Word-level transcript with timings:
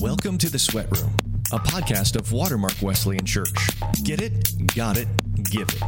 Welcome 0.00 0.38
to 0.38 0.48
the 0.48 0.58
Sweat 0.58 0.90
Room, 0.98 1.14
a 1.52 1.58
podcast 1.58 2.16
of 2.16 2.32
Watermark 2.32 2.72
Wesleyan 2.80 3.26
Church. 3.26 3.52
Get 4.02 4.22
it? 4.22 4.74
Got 4.74 4.96
it? 4.96 5.06
Give 5.44 5.68
it. 5.68 5.82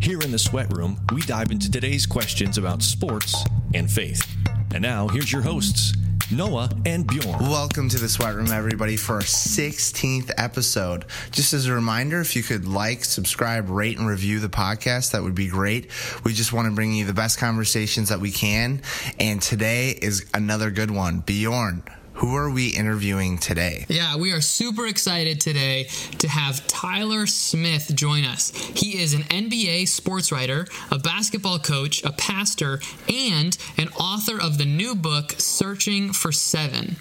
Here 0.00 0.18
in 0.20 0.30
the 0.32 0.38
Sweat 0.38 0.74
Room, 0.74 0.98
we 1.12 1.20
dive 1.20 1.50
into 1.50 1.70
today's 1.70 2.06
questions 2.06 2.56
about 2.56 2.82
sports 2.82 3.44
and 3.74 3.90
faith. 3.90 4.26
And 4.72 4.80
now, 4.80 5.06
here's 5.06 5.30
your 5.30 5.42
hosts, 5.42 5.92
Noah 6.30 6.70
and 6.86 7.06
Bjorn. 7.06 7.40
Welcome 7.40 7.90
to 7.90 7.98
the 7.98 8.08
Sweat 8.08 8.34
Room, 8.34 8.50
everybody, 8.50 8.96
for 8.96 9.16
our 9.16 9.20
16th 9.20 10.30
episode. 10.38 11.04
Just 11.30 11.52
as 11.52 11.66
a 11.66 11.74
reminder, 11.74 12.22
if 12.22 12.34
you 12.34 12.42
could 12.42 12.66
like, 12.66 13.04
subscribe, 13.04 13.68
rate, 13.68 13.98
and 13.98 14.08
review 14.08 14.40
the 14.40 14.48
podcast, 14.48 15.12
that 15.12 15.22
would 15.22 15.34
be 15.34 15.48
great. 15.48 15.90
We 16.24 16.32
just 16.32 16.54
want 16.54 16.68
to 16.68 16.74
bring 16.74 16.94
you 16.94 17.04
the 17.04 17.12
best 17.12 17.38
conversations 17.38 18.08
that 18.08 18.18
we 18.18 18.30
can. 18.30 18.80
And 19.20 19.42
today 19.42 19.90
is 19.90 20.24
another 20.32 20.70
good 20.70 20.90
one. 20.90 21.20
Bjorn, 21.20 21.82
who 22.22 22.36
are 22.36 22.50
we 22.50 22.68
interviewing 22.68 23.36
today? 23.36 23.84
Yeah, 23.88 24.16
we 24.16 24.30
are 24.30 24.40
super 24.40 24.86
excited 24.86 25.40
today 25.40 25.88
to 26.18 26.28
have 26.28 26.64
Tyler 26.68 27.26
Smith 27.26 27.90
join 27.96 28.24
us. 28.24 28.52
He 28.76 29.02
is 29.02 29.12
an 29.12 29.22
NBA 29.24 29.88
sports 29.88 30.30
writer, 30.30 30.68
a 30.92 31.00
basketball 31.00 31.58
coach, 31.58 32.04
a 32.04 32.12
pastor, 32.12 32.80
and 33.12 33.58
an 33.76 33.88
author 33.98 34.40
of 34.40 34.56
the 34.56 34.64
new 34.64 34.94
book, 34.94 35.34
Searching 35.38 36.12
for 36.12 36.30
Seven. 36.30 36.94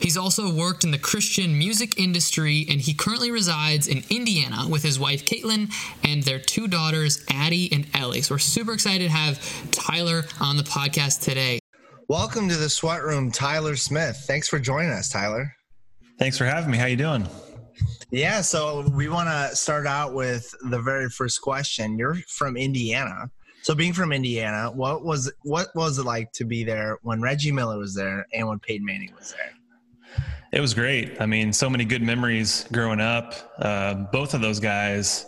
He's 0.00 0.16
also 0.16 0.52
worked 0.52 0.82
in 0.82 0.90
the 0.90 0.98
Christian 0.98 1.56
music 1.56 1.96
industry, 1.96 2.66
and 2.68 2.80
he 2.80 2.94
currently 2.94 3.30
resides 3.30 3.86
in 3.86 4.02
Indiana 4.10 4.66
with 4.68 4.82
his 4.82 4.98
wife, 4.98 5.24
Caitlin, 5.24 5.72
and 6.02 6.24
their 6.24 6.40
two 6.40 6.66
daughters, 6.66 7.24
Addie 7.30 7.72
and 7.72 7.86
Ellie. 7.94 8.22
So 8.22 8.34
we're 8.34 8.40
super 8.40 8.72
excited 8.72 9.04
to 9.04 9.10
have 9.10 9.70
Tyler 9.70 10.24
on 10.40 10.56
the 10.56 10.64
podcast 10.64 11.22
today. 11.22 11.60
Welcome 12.08 12.50
to 12.50 12.56
the 12.56 12.68
Sweat 12.68 13.02
Room, 13.02 13.30
Tyler 13.30 13.76
Smith. 13.76 14.24
Thanks 14.26 14.46
for 14.46 14.58
joining 14.58 14.90
us, 14.90 15.08
Tyler. 15.08 15.50
Thanks 16.18 16.36
for 16.36 16.44
having 16.44 16.70
me. 16.70 16.76
How 16.76 16.84
you 16.84 16.96
doing? 16.96 17.26
Yeah, 18.10 18.42
so 18.42 18.86
we 18.94 19.08
want 19.08 19.30
to 19.30 19.56
start 19.56 19.86
out 19.86 20.12
with 20.12 20.54
the 20.68 20.82
very 20.82 21.08
first 21.08 21.40
question. 21.40 21.96
You're 21.96 22.16
from 22.28 22.58
Indiana. 22.58 23.30
So 23.62 23.74
being 23.74 23.94
from 23.94 24.12
Indiana, 24.12 24.70
what 24.70 25.02
was 25.02 25.32
what 25.44 25.68
was 25.74 25.98
it 25.98 26.04
like 26.04 26.30
to 26.32 26.44
be 26.44 26.62
there 26.62 26.98
when 27.00 27.22
Reggie 27.22 27.52
Miller 27.52 27.78
was 27.78 27.94
there 27.94 28.26
and 28.34 28.46
when 28.46 28.58
Peyton 28.58 28.84
Manning 28.84 29.14
was 29.18 29.32
there? 29.32 29.52
It 30.52 30.60
was 30.60 30.74
great. 30.74 31.18
I 31.22 31.26
mean, 31.26 31.54
so 31.54 31.70
many 31.70 31.86
good 31.86 32.02
memories 32.02 32.66
growing 32.70 33.00
up. 33.00 33.54
Uh, 33.58 33.94
both 34.12 34.34
of 34.34 34.42
those 34.42 34.60
guys 34.60 35.24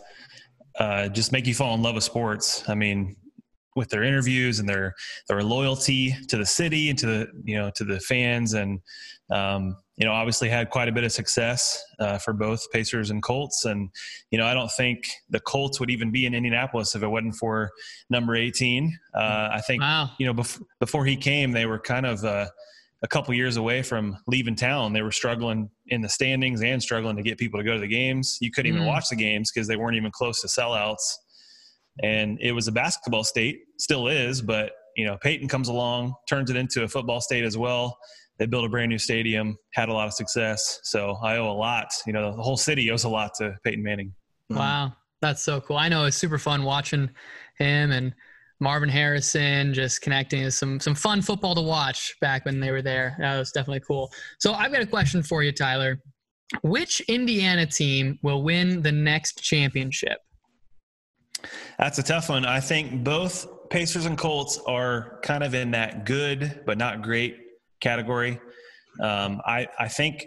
uh, 0.79 1.09
just 1.09 1.33
make 1.33 1.47
you 1.47 1.55
fall 1.55 1.75
in 1.75 1.83
love 1.83 1.95
with 1.95 2.05
sports. 2.05 2.69
I 2.69 2.75
mean, 2.75 3.17
with 3.77 3.91
their 3.91 4.03
interviews 4.03 4.59
and 4.59 4.69
their 4.69 4.95
their 5.29 5.43
loyalty 5.43 6.17
to 6.29 6.37
the 6.37 6.47
city 6.47 6.91
and 6.91 6.99
to 6.99 7.07
the 7.07 7.29
you 7.45 7.57
know 7.57 7.71
to 7.77 7.85
the 7.85 8.01
fans. 8.01 8.55
And 8.55 8.81
um, 9.31 9.77
you 9.97 10.07
know 10.07 10.13
obviously 10.13 10.49
had 10.49 10.71
quite 10.71 10.89
a 10.89 10.93
bit 10.93 11.05
of 11.05 11.13
success 11.13 11.83
uh, 12.01 12.19
for 12.19 12.33
both 12.33 12.71
Pacers 12.73 13.11
and 13.11 13.23
Colts. 13.23 13.65
And 13.65 13.91
you 14.31 14.39
know 14.39 14.47
I 14.47 14.55
don't 14.55 14.73
think 14.73 15.07
the 15.31 15.41
Colts 15.41 15.79
would 15.79 15.91
even 15.91 16.11
be 16.11 16.27
in 16.27 16.35
Indianapolis 16.35 16.95
if 16.95 17.03
it 17.03 17.09
wasn't 17.09 17.37
for 17.37 17.71
number 18.11 18.35
18 18.35 18.99
uh, 19.15 19.49
I 19.53 19.61
think 19.61 19.83
wow. 19.83 20.11
you 20.19 20.27
know 20.27 20.35
bef- 20.35 20.63
before 20.81 21.05
he 21.05 21.17
came 21.17 21.53
they 21.53 21.67
were 21.67 21.79
kind 21.79 22.07
of 22.07 22.25
uh, 22.25 22.47
a 23.03 23.09
couple 23.09 23.35
years 23.35 23.57
away 23.57 23.83
from 23.83 24.17
leaving 24.27 24.57
town. 24.57 24.93
They 24.93 25.03
were 25.03 25.13
struggling 25.13 25.71
in 25.89 26.01
the 26.01 26.09
standings 26.09 26.63
and 26.63 26.83
struggling 26.83 27.17
to 27.17 27.23
get 27.23 27.39
people 27.39 27.61
to 27.61 27.65
go 27.65 27.75
to 27.75 27.81
the 27.81 27.87
games. 27.87 28.39
You 28.41 28.51
couldn't 28.51 28.73
even 28.73 28.83
mm. 28.83 28.89
watch 28.89 29.09
the 29.11 29.17
games 29.17 29.53
because 29.53 29.69
they 29.69 29.77
weren't 29.77 29.97
even 29.97 30.11
close 30.11 30.41
to 30.41 30.49
sellouts 30.49 31.17
and 32.03 32.39
it 32.41 32.53
was 32.53 32.69
a 32.69 32.73
basketball 32.73 33.25
state, 33.25 33.61
still 33.79 34.09
is, 34.09 34.43
but 34.43 34.73
you 34.97 35.07
know, 35.07 35.19
Peyton 35.23 35.49
comes 35.49 35.69
along, 35.69 36.15
turns 36.29 36.51
it 36.51 36.57
into 36.57 36.85
a 36.85 36.89
football 36.89 37.21
state 37.21 37.45
as 37.45 37.57
well. 37.57 37.99
They 38.39 38.47
built 38.47 38.65
a 38.65 38.69
brand 38.69 38.91
new 38.91 38.99
stadium, 38.99 39.57
had 39.75 39.89
a 39.89 39.93
lot 39.93 40.07
of 40.07 40.13
success. 40.13 40.81
So 40.85 41.17
I 41.23 41.37
owe 41.37 41.51
a 41.51 41.53
lot. 41.53 41.89
You 42.07 42.13
know, 42.13 42.35
the 42.37 42.43
whole 42.43 42.57
city 42.57 42.91
owes 42.91 43.05
a 43.05 43.09
lot 43.09 43.33
to 43.37 43.57
Peyton 43.65 43.83
Manning. 43.83 44.13
Mm-hmm. 44.51 44.59
Wow, 44.59 44.93
that's 45.21 45.43
so 45.43 45.61
cool. 45.61 45.77
I 45.77 45.89
know 45.89 46.05
it's 46.05 46.17
super 46.17 46.39
fun 46.39 46.63
watching 46.63 47.11
him 47.59 47.91
and 47.93 48.15
Marvin 48.61 48.89
Harrison 48.89 49.75
just 49.75 50.01
connecting 50.01 50.43
is 50.43 50.57
some 50.57 50.81
some 50.81 50.95
fun 50.95 51.21
football 51.21 51.55
to 51.55 51.61
watch 51.61 52.17
back 52.21 52.45
when 52.47 52.59
they 52.61 52.71
were 52.71 52.83
there. 52.83 53.17
That 53.19 53.39
was 53.39 53.53
definitely 53.53 53.83
cool. 53.87 54.11
So 54.39 54.55
I've 54.55 54.73
got 54.73 54.83
a 54.83 54.87
question 54.87 55.23
for 55.23 55.43
you, 55.43 55.53
Tyler. 55.53 56.01
Which 56.63 57.01
Indiana 57.03 57.67
team 57.67 58.19
will 58.23 58.43
win 58.43 58.81
the 58.81 58.93
next 58.93 59.43
championship? 59.43 60.19
That's 61.79 61.99
a 61.99 62.03
tough 62.03 62.29
one. 62.29 62.45
I 62.45 62.61
think 62.61 63.05
both 63.05 63.47
Pacers 63.71 64.07
and 64.07 64.17
Colts 64.17 64.59
are 64.67 65.21
kind 65.23 65.43
of 65.43 65.55
in 65.55 65.73
that 65.73 66.07
good 66.07 66.63
but 66.67 66.79
not 66.79 67.03
great 67.03 67.37
category. 67.81 68.41
Um, 69.01 69.43
I, 69.45 69.67
I 69.79 69.89
think 69.89 70.27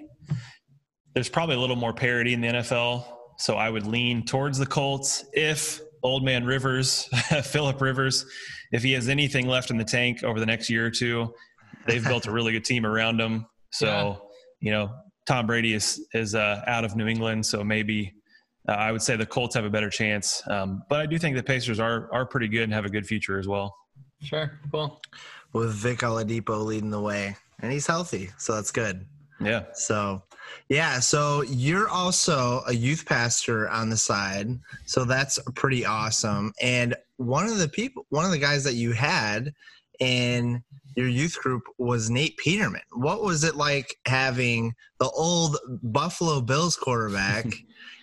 there's 1.13 1.30
probably 1.30 1.56
a 1.56 1.59
little 1.59 1.75
more 1.75 1.94
parity 1.94 2.34
in 2.34 2.41
the 2.41 2.47
NFL, 2.47 3.06
so 3.38 3.56
I 3.56 3.69
would 3.69 3.88
lean 3.88 4.25
towards 4.25 4.57
the 4.57 4.66
Colts 4.66 5.25
if 5.34 5.81
old 6.03 6.24
man 6.24 6.46
Rivers, 6.46 7.03
Philip 7.44 7.81
Rivers, 7.81 8.25
if 8.72 8.84
he 8.84 8.94
has 8.94 9.09
anything 9.09 9.47
left 9.47 9.72
in 9.72 9.78
the 9.78 9.84
tank 9.84 10.24
over 10.24 10.40
the 10.40 10.46
next 10.46 10.69
year 10.69 10.86
or 10.86 10.91
two, 10.91 11.34
they've 11.88 12.03
built 12.03 12.28
a 12.28 12.31
really 12.31 12.51
good 12.51 12.66
team 12.66 12.86
around 12.86 13.19
him. 13.19 13.47
So, 13.72 13.86
yeah. 13.88 14.16
you 14.59 14.72
know, 14.72 14.94
Tom 15.25 15.47
Brady 15.47 15.74
is 15.74 16.07
is 16.13 16.36
uh, 16.36 16.63
out 16.68 16.86
of 16.86 16.96
New 16.96 17.07
England, 17.07 17.46
so 17.46 17.63
maybe 17.63 18.13
uh, 18.69 18.74
I 18.74 18.91
would 18.91 19.02
say 19.02 19.16
the 19.16 19.25
Colts 19.25 19.56
have 19.56 19.66
a 19.66 19.69
better 19.69 19.90
chance. 19.90 20.44
Um, 20.47 20.84
but 20.90 21.00
I 21.00 21.06
do 21.07 21.18
think 21.18 21.35
the 21.35 21.44
Pacers 21.44 21.80
are 21.80 22.07
are 22.13 22.25
pretty 22.25 22.47
good 22.47 22.63
and 22.63 22.74
have 22.74 22.85
a 22.85 22.90
good 22.90 23.07
future 23.07 23.40
as 23.40 23.47
well. 23.47 23.75
Sure, 24.22 24.59
cool. 24.72 25.02
With 25.53 25.74
Vic 25.74 26.00
Oladipo 26.00 26.63
leading 26.63 26.91
the 26.91 27.02
way, 27.02 27.35
and 27.62 27.72
he's 27.72 27.88
healthy, 27.88 28.30
so 28.38 28.53
that's 28.53 28.72
good. 28.72 29.06
Yeah. 29.41 29.66
So, 29.74 30.22
yeah. 30.68 31.00
So 31.00 31.44
you're 31.44 31.90
also 31.90 32.62
a 32.68 32.74
youth 32.74 33.06
pastor 33.06 33.69
on 33.69 33.90
the 33.90 33.97
side, 33.97 34.59
so 34.86 35.06
that's 35.06 35.40
pretty 35.56 35.86
awesome. 35.86 36.53
And 36.62 36.96
one 37.18 37.47
of 37.47 37.57
the 37.57 37.69
people, 37.69 38.06
one 38.09 38.25
of 38.25 38.31
the 38.31 38.38
guys 38.38 38.63
that 38.66 38.74
you 38.74 38.91
had 38.91 39.53
in 40.00 40.63
your 40.96 41.07
youth 41.07 41.38
group 41.40 41.63
was 41.78 42.09
Nate 42.09 42.38
Peterman. 42.38 42.81
What 42.91 43.24
was 43.24 43.44
it 43.44 43.56
like 43.56 43.96
having 44.06 44.75
the 45.00 45.09
old 45.09 45.57
Buffalo 45.81 46.41
Bills 46.41 46.75
quarterback 46.75 47.46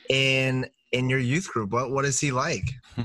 in 0.09 0.67
in 0.93 1.11
your 1.11 1.19
youth 1.19 1.49
group. 1.49 1.71
What 1.71 1.91
what 1.91 2.05
is 2.05 2.21
he 2.21 2.33
like? 2.33 2.71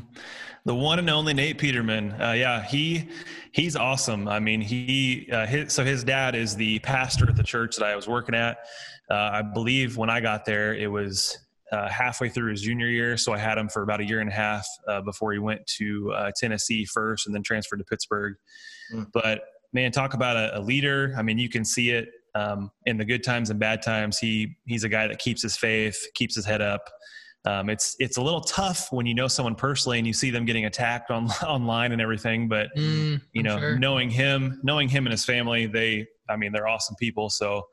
The 0.63 0.75
one 0.75 1.00
and 1.00 1.09
only 1.09 1.34
Nate 1.34 1.57
Peterman. 1.57 2.12
Uh, 2.22 2.34
yeah, 2.34 2.63
he 2.63 3.09
he's 3.51 3.75
awesome. 3.75 4.28
I 4.28 4.39
mean, 4.39 4.62
he 4.62 5.28
uh, 5.31 5.47
his, 5.47 5.73
so 5.73 5.84
his 5.84 6.03
dad 6.03 6.35
is 6.35 6.56
the 6.56 6.78
pastor 6.79 7.28
at 7.28 7.35
the 7.35 7.44
church 7.44 7.78
that 7.78 7.85
I 7.85 7.95
was 7.95 8.07
working 8.07 8.35
at. 8.35 8.59
Uh, 9.09 9.29
I 9.34 9.41
believe 9.41 9.97
when 9.97 10.09
I 10.09 10.19
got 10.19 10.45
there, 10.45 10.75
it 10.75 10.85
was 10.85 11.35
uh, 11.72 11.90
halfway 11.90 12.29
through 12.29 12.51
his 12.51 12.61
junior 12.61 12.88
year. 12.88 13.17
So 13.17 13.34
I 13.34 13.40
had 13.40 13.57
him 13.57 13.69
for 13.69 13.81
about 13.81 14.01
a 14.01 14.06
year 14.06 14.19
and 14.19 14.29
a 14.29 14.34
half 14.34 14.67
uh, 14.88 15.01
before 15.01 15.34
he 15.34 15.40
went 15.40 15.66
to 15.78 16.13
uh, 16.13 16.31
Tennessee 16.38 16.85
first, 16.85 17.25
and 17.25 17.35
then 17.35 17.41
transferred 17.41 17.78
to 17.78 17.85
Pittsburgh. 17.85 18.35
Mm. 18.94 19.07
But 19.13 19.41
man, 19.73 19.91
talk 19.91 20.13
about 20.13 20.38
a, 20.38 20.59
a, 20.59 20.61
leader. 20.61 21.16
I 21.17 21.23
mean, 21.23 21.40
you 21.40 21.50
can 21.50 21.66
see 21.66 21.90
it 21.90 22.09
um, 22.35 22.71
in 22.85 22.97
the 22.97 23.05
good 23.05 23.23
times 23.23 23.49
and 23.49 23.59
bad 23.59 23.81
times, 23.81 24.17
he 24.17 24.55
he's 24.65 24.83
a 24.83 24.89
guy 24.89 25.07
that 25.07 25.19
keeps 25.19 25.41
his 25.41 25.57
faith, 25.57 25.97
keeps 26.15 26.35
his 26.35 26.45
head 26.45 26.61
up. 26.61 26.81
Um, 27.45 27.69
it's 27.69 27.95
it's 27.99 28.17
a 28.17 28.21
little 28.21 28.41
tough 28.41 28.91
when 28.91 29.05
you 29.05 29.15
know 29.15 29.27
someone 29.27 29.55
personally 29.55 29.97
and 29.97 30.05
you 30.05 30.13
see 30.13 30.29
them 30.29 30.45
getting 30.45 30.65
attacked 30.65 31.09
on 31.09 31.25
online 31.43 31.91
and 31.91 32.01
everything. 32.01 32.47
But 32.47 32.69
mm, 32.77 33.21
you 33.33 33.43
know, 33.43 33.59
sure. 33.59 33.79
knowing 33.79 34.09
him, 34.09 34.59
knowing 34.63 34.87
him 34.87 35.05
and 35.05 35.11
his 35.11 35.25
family, 35.25 35.65
they 35.65 36.07
I 36.29 36.35
mean 36.35 36.51
they're 36.51 36.67
awesome 36.67 36.95
people. 36.99 37.29
So 37.29 37.63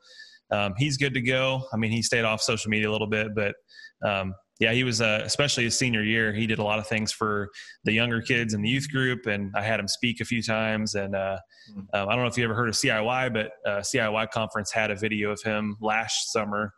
um, 0.51 0.73
he's 0.77 0.97
good 0.97 1.13
to 1.13 1.21
go. 1.21 1.63
I 1.71 1.77
mean, 1.77 1.91
he 1.91 2.01
stayed 2.01 2.25
off 2.25 2.41
social 2.41 2.69
media 2.69 2.89
a 2.89 2.91
little 2.91 3.07
bit, 3.07 3.35
but 3.35 3.55
um, 4.03 4.33
yeah, 4.59 4.73
he 4.73 4.83
was 4.83 4.99
uh, 4.99 5.21
especially 5.23 5.63
his 5.63 5.77
senior 5.77 6.03
year. 6.03 6.33
He 6.33 6.45
did 6.45 6.59
a 6.59 6.63
lot 6.63 6.79
of 6.79 6.87
things 6.87 7.13
for 7.13 7.49
the 7.85 7.93
younger 7.93 8.21
kids 8.21 8.53
in 8.53 8.61
the 8.61 8.69
youth 8.69 8.91
group, 8.91 9.25
and 9.25 9.53
I 9.55 9.61
had 9.61 9.79
him 9.79 9.87
speak 9.87 10.19
a 10.19 10.25
few 10.25 10.43
times. 10.43 10.95
And 10.95 11.15
uh, 11.15 11.37
mm-hmm. 11.71 11.79
um, 11.93 12.09
I 12.09 12.13
don't 12.13 12.23
know 12.23 12.27
if 12.27 12.37
you 12.37 12.43
ever 12.43 12.55
heard 12.55 12.67
of 12.67 12.75
CIY, 12.75 13.33
but 13.33 13.51
uh, 13.65 13.79
CIY 13.79 14.31
conference 14.31 14.71
had 14.71 14.91
a 14.91 14.95
video 14.95 15.31
of 15.31 15.41
him 15.41 15.77
last 15.79 16.33
summer. 16.33 16.73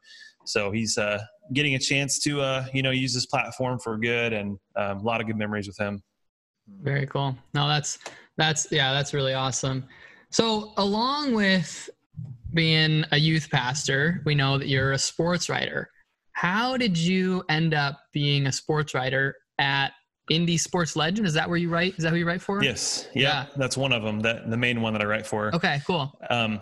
So 0.46 0.72
he's 0.72 0.98
uh, 1.00 1.20
getting 1.54 1.74
a 1.74 1.80
chance 1.80 2.20
to 2.20 2.42
uh, 2.42 2.66
you 2.72 2.84
know 2.84 2.92
use 2.92 3.16
this 3.16 3.26
platform 3.26 3.80
for 3.80 3.98
good, 3.98 4.34
and 4.34 4.60
um, 4.76 5.00
a 5.00 5.04
lot 5.04 5.20
of 5.20 5.26
good 5.26 5.38
memories 5.38 5.68
with 5.68 5.78
him. 5.78 6.04
Very 6.84 7.08
cool. 7.08 7.36
No, 7.56 7.68
that's 7.68 7.98
that's 8.38 8.72
yeah, 8.72 8.94
that's 8.94 9.14
really 9.14 9.34
awesome. 9.34 9.86
So 10.30 10.74
along 10.78 11.34
with 11.34 11.90
being 12.54 13.06
a 13.12 13.18
youth 13.18 13.50
pastor, 13.50 14.22
we 14.26 14.36
know 14.36 14.60
that 14.60 14.68
you're 14.68 14.92
a 14.92 15.00
sports 15.00 15.50
writer. 15.50 15.90
How 16.34 16.78
did 16.78 16.98
you 16.98 17.44
end 17.50 17.74
up 17.74 18.00
being 18.14 18.48
a 18.48 18.52
sports 18.52 18.94
writer 18.94 19.36
at 19.60 19.92
Indy 20.30 20.58
Sports 20.58 20.96
Legend? 20.96 21.28
Is 21.28 21.34
that 21.34 21.48
where 21.48 21.58
you 21.58 21.70
write? 21.70 21.96
Is 21.98 22.04
that 22.04 22.12
who 22.12 22.18
you 22.18 22.28
write 22.28 22.42
for? 22.42 22.64
Yes. 22.64 23.08
Yeah, 23.14 23.22
yeah. 23.22 23.46
That's 23.58 23.78
one 23.78 23.92
of 23.92 24.04
them. 24.04 24.22
That 24.22 24.50
the 24.50 24.58
main 24.58 24.82
one 24.82 24.94
that 24.94 25.02
I 25.02 25.06
write 25.06 25.28
for. 25.28 25.54
Okay, 25.56 25.82
cool. 25.86 26.18
Um, 26.30 26.62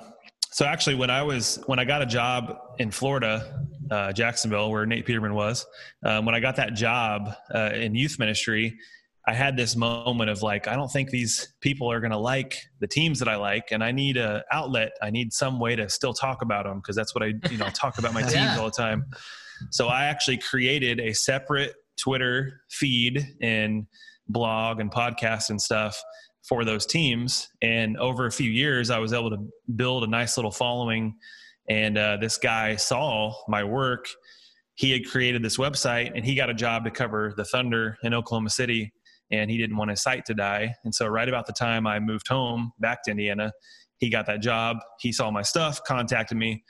so 0.51 0.66
actually, 0.66 0.95
when 0.95 1.10
I 1.10 1.21
was 1.21 1.62
when 1.68 1.80
I 1.80 1.86
got 1.86 2.01
a 2.01 2.06
job 2.06 2.57
in 2.80 2.92
Florida, 2.92 3.66
uh, 3.92 4.12
Jacksonville, 4.12 4.71
where 4.71 4.86
Nate 4.86 5.06
Peterman 5.06 5.33
was, 5.33 5.66
um, 6.04 6.25
when 6.25 6.36
I 6.36 6.39
got 6.39 6.56
that 6.56 6.74
job 6.74 7.33
uh, 7.54 7.72
in 7.74 7.95
youth 7.95 8.18
ministry, 8.18 8.77
I 9.27 9.33
had 9.33 9.56
this 9.56 9.75
moment 9.75 10.30
of 10.30 10.42
like, 10.42 10.68
I 10.68 10.75
don't 10.75 10.92
think 10.92 11.12
these 11.12 11.54
people 11.62 11.92
are 11.92 12.00
going 12.00 12.12
to 12.12 12.18
like 12.18 12.57
the 12.80 12.88
teams 12.88 13.19
that 13.19 13.27
I 13.27 13.36
like, 13.36 13.65
and 13.72 13.83
I 13.83 13.92
need 13.92 14.18
a 14.18 14.44
outlet. 14.51 14.94
I 15.04 15.12
need 15.12 15.33
some 15.33 15.60
way 15.60 15.75
to 15.75 15.88
still 15.88 16.13
talk 16.13 16.42
about 16.42 16.65
them 16.65 16.80
because 16.80 16.95
that's 16.95 17.13
what 17.13 17.24
I, 17.24 17.33
you 17.51 17.57
know, 17.57 17.69
talk 17.69 18.00
about 18.00 18.13
my 18.13 18.22
teams 18.24 18.33
yeah. 18.33 18.57
all 18.57 18.65
the 18.65 18.72
time. 18.72 19.06
So 19.72 19.88
I 19.88 20.06
actually 20.06 20.38
created 20.38 21.00
a 21.00 21.14
separate 21.14 21.74
Twitter 22.00 22.62
feed 22.70 23.26
and 23.42 23.86
blog 24.28 24.80
and 24.80 24.92
podcast 24.92 25.50
and 25.50 25.62
stuff 25.62 26.02
for 26.48 26.64
those 26.64 26.86
teams. 26.86 27.48
And 27.62 27.98
over 27.98 28.26
a 28.26 28.32
few 28.32 28.50
years, 28.50 28.90
I 28.90 29.00
was 29.00 29.14
able 29.14 29.30
to 29.32 29.48
build 29.76 30.04
a 30.04 30.08
nice 30.08 30.38
little 30.38 30.52
following. 30.52 31.16
And 31.70 31.98
uh, 31.98 32.18
this 32.18 32.38
guy 32.38 32.76
saw 32.76 33.34
my 33.48 33.64
work. 33.64 34.06
He 34.76 34.92
had 34.92 35.06
created 35.06 35.44
this 35.44 35.58
website 35.58 36.12
and 36.16 36.26
he 36.26 36.36
got 36.36 36.50
a 36.50 36.54
job 36.54 36.86
to 36.86 36.92
cover 36.92 37.34
the 37.36 37.46
Thunder 37.46 37.98
in 38.04 38.14
Oklahoma 38.14 38.50
City 38.50 38.94
and 39.32 39.52
he 39.52 39.58
didn't 39.58 39.78
want 39.78 39.92
his 39.92 40.02
site 40.02 40.26
to 40.26 40.34
die. 40.34 40.74
And 40.84 40.94
so, 40.94 41.08
right 41.08 41.28
about 41.28 41.46
the 41.46 41.54
time 41.54 41.86
I 41.86 42.00
moved 42.00 42.28
home 42.28 42.72
back 42.80 43.04
to 43.04 43.12
Indiana, 43.12 43.52
he 43.98 44.10
got 44.10 44.26
that 44.28 44.42
job. 44.42 44.78
He 45.00 45.12
saw 45.12 45.30
my 45.30 45.42
stuff, 45.42 45.84
contacted 45.84 46.38
me, 46.38 46.64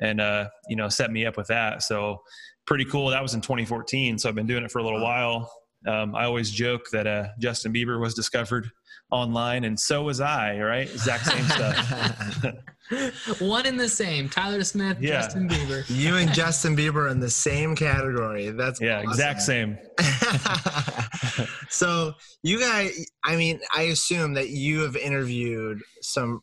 and 0.00 0.20
uh, 0.20 0.48
you 0.68 0.76
know, 0.76 0.88
set 0.88 1.10
me 1.10 1.26
up 1.26 1.36
with 1.36 1.48
that. 1.48 1.82
So, 1.82 2.18
pretty 2.66 2.84
cool. 2.84 3.08
That 3.08 3.22
was 3.22 3.34
in 3.34 3.40
2014. 3.40 4.18
So 4.18 4.28
I've 4.28 4.34
been 4.34 4.46
doing 4.46 4.64
it 4.64 4.70
for 4.70 4.78
a 4.78 4.84
little 4.84 5.02
while. 5.02 5.50
Um, 5.86 6.14
I 6.14 6.24
always 6.24 6.50
joke 6.50 6.86
that 6.92 7.06
uh, 7.06 7.28
Justin 7.38 7.72
Bieber 7.72 8.00
was 8.00 8.14
discovered 8.14 8.70
online, 9.10 9.64
and 9.64 9.78
so 9.78 10.02
was 10.02 10.20
I. 10.20 10.58
Right, 10.58 10.90
exact 10.90 11.26
same 11.26 11.44
stuff. 11.44 12.54
One 13.40 13.66
in 13.66 13.76
the 13.76 13.88
same. 13.88 14.28
Tyler 14.28 14.64
Smith, 14.64 14.98
yeah. 15.00 15.22
Justin 15.22 15.48
Bieber. 15.48 15.84
You 15.94 16.16
and 16.16 16.32
Justin 16.32 16.76
Bieber 16.76 17.10
in 17.10 17.20
the 17.20 17.30
same 17.30 17.76
category. 17.76 18.50
That's 18.50 18.80
yeah, 18.80 18.98
awesome. 18.98 19.10
exact 19.10 19.42
same. 19.42 19.78
so 21.68 22.14
you 22.42 22.60
guys, 22.60 23.06
I 23.24 23.36
mean, 23.36 23.60
I 23.74 23.82
assume 23.82 24.34
that 24.34 24.50
you 24.50 24.80
have 24.80 24.96
interviewed 24.96 25.80
some 26.00 26.40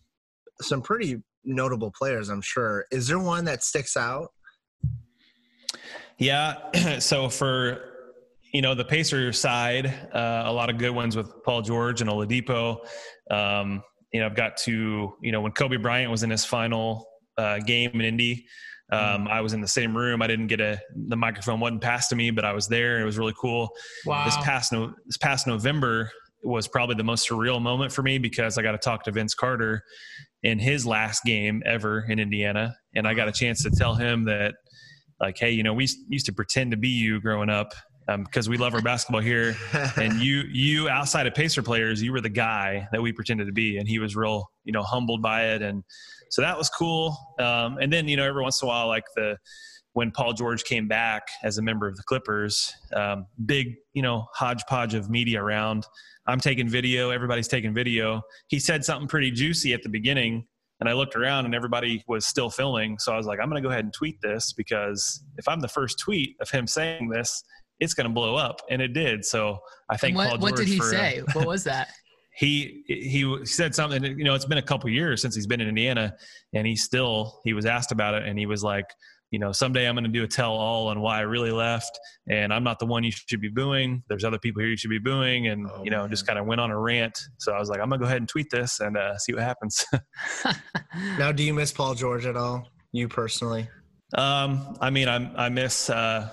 some 0.62 0.82
pretty 0.82 1.22
notable 1.44 1.92
players. 1.92 2.30
I'm 2.30 2.42
sure. 2.42 2.86
Is 2.92 3.08
there 3.08 3.20
one 3.20 3.46
that 3.46 3.64
sticks 3.64 3.98
out? 3.98 4.30
Yeah. 6.18 6.56
so 7.00 7.30
for 7.30 7.92
you 8.54 8.62
know 8.62 8.76
the 8.76 8.86
Pacer 8.86 9.32
side, 9.32 9.88
uh, 10.14 10.44
a 10.46 10.52
lot 10.52 10.70
of 10.70 10.78
good 10.78 10.92
ones 10.92 11.16
with 11.16 11.32
Paul 11.44 11.62
George 11.62 12.02
and 12.02 12.10
Oladipo. 12.10 12.86
Um, 13.30 13.82
you 14.12 14.20
know, 14.20 14.26
I've 14.26 14.36
got 14.36 14.58
to 14.58 15.14
you 15.22 15.32
know 15.32 15.42
when 15.42 15.52
Kobe 15.54 15.78
Bryant 15.78 16.12
was 16.12 16.24
in 16.24 16.30
his 16.30 16.46
final 16.46 17.08
uh, 17.38 17.60
game 17.60 17.92
in 17.94 18.02
Indy. 18.02 18.46
Um, 18.92 19.30
I 19.30 19.40
was 19.40 19.54
in 19.54 19.62
the 19.62 19.70
same 19.70 19.96
room. 19.96 20.22
I 20.22 20.28
didn't 20.28 20.48
get 20.48 20.60
a 20.60 20.78
the 21.08 21.16
microphone 21.16 21.62
wasn't 21.62 21.82
passed 21.82 22.10
to 22.10 22.16
me, 22.16 22.30
but 22.30 22.44
I 22.44 22.52
was 22.52 22.68
there. 22.68 23.00
It 23.00 23.06
was 23.06 23.18
really 23.18 23.34
cool. 23.40 23.70
Wow. 24.06 24.26
This 24.26 24.36
past 24.38 24.74
no, 24.74 24.94
this 25.06 25.18
past 25.18 25.48
November 25.48 26.12
was 26.44 26.68
probably 26.68 26.96
the 26.96 27.04
most 27.04 27.30
surreal 27.30 27.62
moment 27.62 27.92
for 27.92 28.02
me 28.02 28.18
because 28.18 28.58
I 28.58 28.62
got 28.62 28.72
to 28.72 28.78
talk 28.78 29.04
to 29.04 29.12
Vince 29.12 29.34
Carter 29.34 29.84
in 30.44 30.60
his 30.60 30.86
last 30.86 31.24
game 31.24 31.62
ever 31.66 32.06
in 32.10 32.20
Indiana, 32.20 32.76
and 32.96 33.08
I 33.08 33.14
got 33.14 33.28
a 33.28 33.32
chance 33.32 33.64
to 33.64 33.70
tell 33.70 33.96
him 33.96 34.26
that 34.26 34.56
like, 35.20 35.38
hey, 35.38 35.52
you 35.52 35.64
know, 35.64 35.74
we 35.74 35.88
used 36.10 36.26
to 36.26 36.34
pretend 36.34 36.72
to 36.72 36.78
be 36.78 36.90
you 36.90 37.22
growing 37.22 37.50
up, 37.50 37.74
because 38.08 38.48
um, 38.48 38.52
we 38.52 38.58
love 38.58 38.74
our 38.74 38.82
basketball 38.82 39.22
here. 39.22 39.56
and 39.98 40.20
you, 40.20 40.44
you 40.52 40.90
outside 40.90 41.28
of 41.28 41.36
Pacer 41.36 41.62
players, 41.62 42.02
you 42.02 42.12
were 42.12 42.22
the 42.22 42.30
guy 42.30 42.88
that 42.92 43.02
we 43.02 43.12
pretended 43.12 43.46
to 43.46 43.54
be, 43.54 43.78
and 43.78 43.88
he 43.88 44.00
was 44.00 44.16
real, 44.16 44.50
you 44.64 44.74
know, 44.74 44.82
humbled 44.82 45.22
by 45.22 45.50
it, 45.50 45.62
and 45.62 45.84
so 46.32 46.42
that 46.42 46.58
was 46.58 46.70
cool. 46.70 47.16
Um, 47.40 47.78
and 47.80 47.92
then 47.92 48.08
you 48.08 48.18
know, 48.18 48.26
every 48.26 48.42
once 48.42 48.62
in 48.62 48.66
a 48.66 48.70
while, 48.70 48.88
like 48.88 49.04
the 49.16 49.38
when 49.94 50.12
Paul 50.12 50.34
George 50.34 50.64
came 50.64 50.88
back 50.88 51.24
as 51.44 51.58
a 51.58 51.62
member 51.62 51.88
of 51.88 51.98
the 51.98 52.04
Clippers, 52.04 52.74
um, 52.94 53.26
big, 53.46 53.76
you 53.94 54.02
know, 54.02 54.26
hodgepodge 54.34 54.94
of 54.94 55.10
media 55.10 55.44
around. 55.44 55.86
I'm 56.28 56.40
taking 56.40 56.68
video, 56.68 57.10
everybody's 57.10 57.48
taking 57.48 57.74
video. 57.74 58.22
He 58.48 58.60
said 58.60 58.86
something 58.86 59.08
pretty 59.08 59.32
juicy 59.32 59.74
at 59.74 59.84
the 59.84 59.90
beginning, 59.90 60.46
and 60.80 60.90
I 60.90 60.94
looked 60.94 61.16
around 61.16 61.46
and 61.46 61.56
everybody 61.56 62.04
was 62.08 62.26
still 62.26 62.50
filming. 62.50 62.98
So 63.00 63.14
I 63.14 63.18
was 63.18 63.26
like, 63.26 63.40
I'm 63.40 63.50
going 63.50 63.62
to 63.62 63.68
go 63.68 63.72
ahead 63.72 63.86
and 63.86 63.94
tweet 63.94 64.20
this 64.22 64.54
because 64.54 65.24
if 65.38 65.48
I'm 65.48 65.60
the 65.60 65.68
first 65.68 66.00
tweet 66.00 66.36
of 66.40 66.50
him 66.50 66.68
saying 66.68 67.10
this, 67.10 67.44
it's 67.80 67.94
going 67.94 68.08
to 68.08 68.14
blow 68.14 68.36
up, 68.36 68.62
and 68.70 68.82
it 68.82 68.94
did. 68.94 69.26
So 69.26 69.58
I 69.90 69.98
think 69.98 70.16
what. 70.16 70.40
What 70.40 70.56
did 70.56 70.68
he 70.68 70.78
for, 70.78 70.86
uh, 70.86 70.90
say? 70.90 71.24
What 71.34 71.48
was 71.48 71.64
that? 71.64 71.90
he 72.38 72.84
he 72.88 73.46
said 73.46 73.76
something. 73.76 74.04
You 74.04 74.24
know, 74.24 74.36
it's 74.36 74.46
been 74.46 74.60
a 74.60 74.64
couple 74.64 74.90
years 74.90 75.22
since 75.22 75.36
he's 75.36 75.48
been 75.48 75.62
in 75.62 75.68
Indiana, 75.68 76.16
and 76.54 76.66
he 76.66 76.76
still 76.76 77.42
he 77.44 77.54
was 77.54 77.66
asked 77.66 77.92
about 77.92 78.14
it, 78.14 78.28
and 78.28 78.38
he 78.38 78.46
was 78.46 78.64
like, 78.64 78.86
you 79.32 79.40
know, 79.40 79.52
someday 79.52 79.88
I'm 79.88 79.96
going 79.96 80.04
to 80.04 80.10
do 80.10 80.24
a 80.24 80.28
tell 80.28 80.52
all 80.52 80.90
on 80.90 81.00
why 81.02 81.18
I 81.18 81.22
really 81.22 81.52
left, 81.52 82.00
and 82.30 82.54
I'm 82.54 82.64
not 82.64 82.80
the 82.80 82.86
one 82.86 83.04
you 83.04 83.12
should 83.12 83.42
be 83.42 83.50
booing. 83.50 84.04
There's 84.08 84.24
other 84.24 84.38
people 84.38 84.62
here 84.62 84.70
you 84.70 84.78
should 84.78 84.90
be 84.90 85.00
booing, 85.00 85.48
and 85.48 85.68
oh, 85.70 85.84
you 85.84 85.90
know, 85.90 86.02
man. 86.02 86.10
just 86.10 86.28
kind 86.28 86.38
of 86.38 86.46
went 86.46 86.62
on 86.62 86.70
a 86.70 86.80
rant. 86.80 87.18
So 87.40 87.54
I 87.54 87.60
was 87.60 87.70
like, 87.70 87.80
I'm 87.80 87.90
gonna 87.90 88.00
go 88.00 88.06
ahead 88.06 88.18
and 88.18 88.28
tweet 88.28 88.50
this 88.52 88.80
and 88.82 88.98
uh, 88.98 89.18
see 89.18 89.34
what 89.34 89.44
happens. 89.44 89.86
now, 91.18 91.32
do 91.32 91.44
you 91.44 91.54
miss 91.54 91.72
Paul 91.72 91.96
George 91.96 92.26
at 92.26 92.36
all? 92.36 92.68
You 92.92 93.08
personally? 93.08 93.70
Um, 94.16 94.78
I 94.82 94.90
mean, 94.90 95.08
I 95.08 95.46
I 95.46 95.50
miss. 95.50 95.90
Uh, 95.90 96.30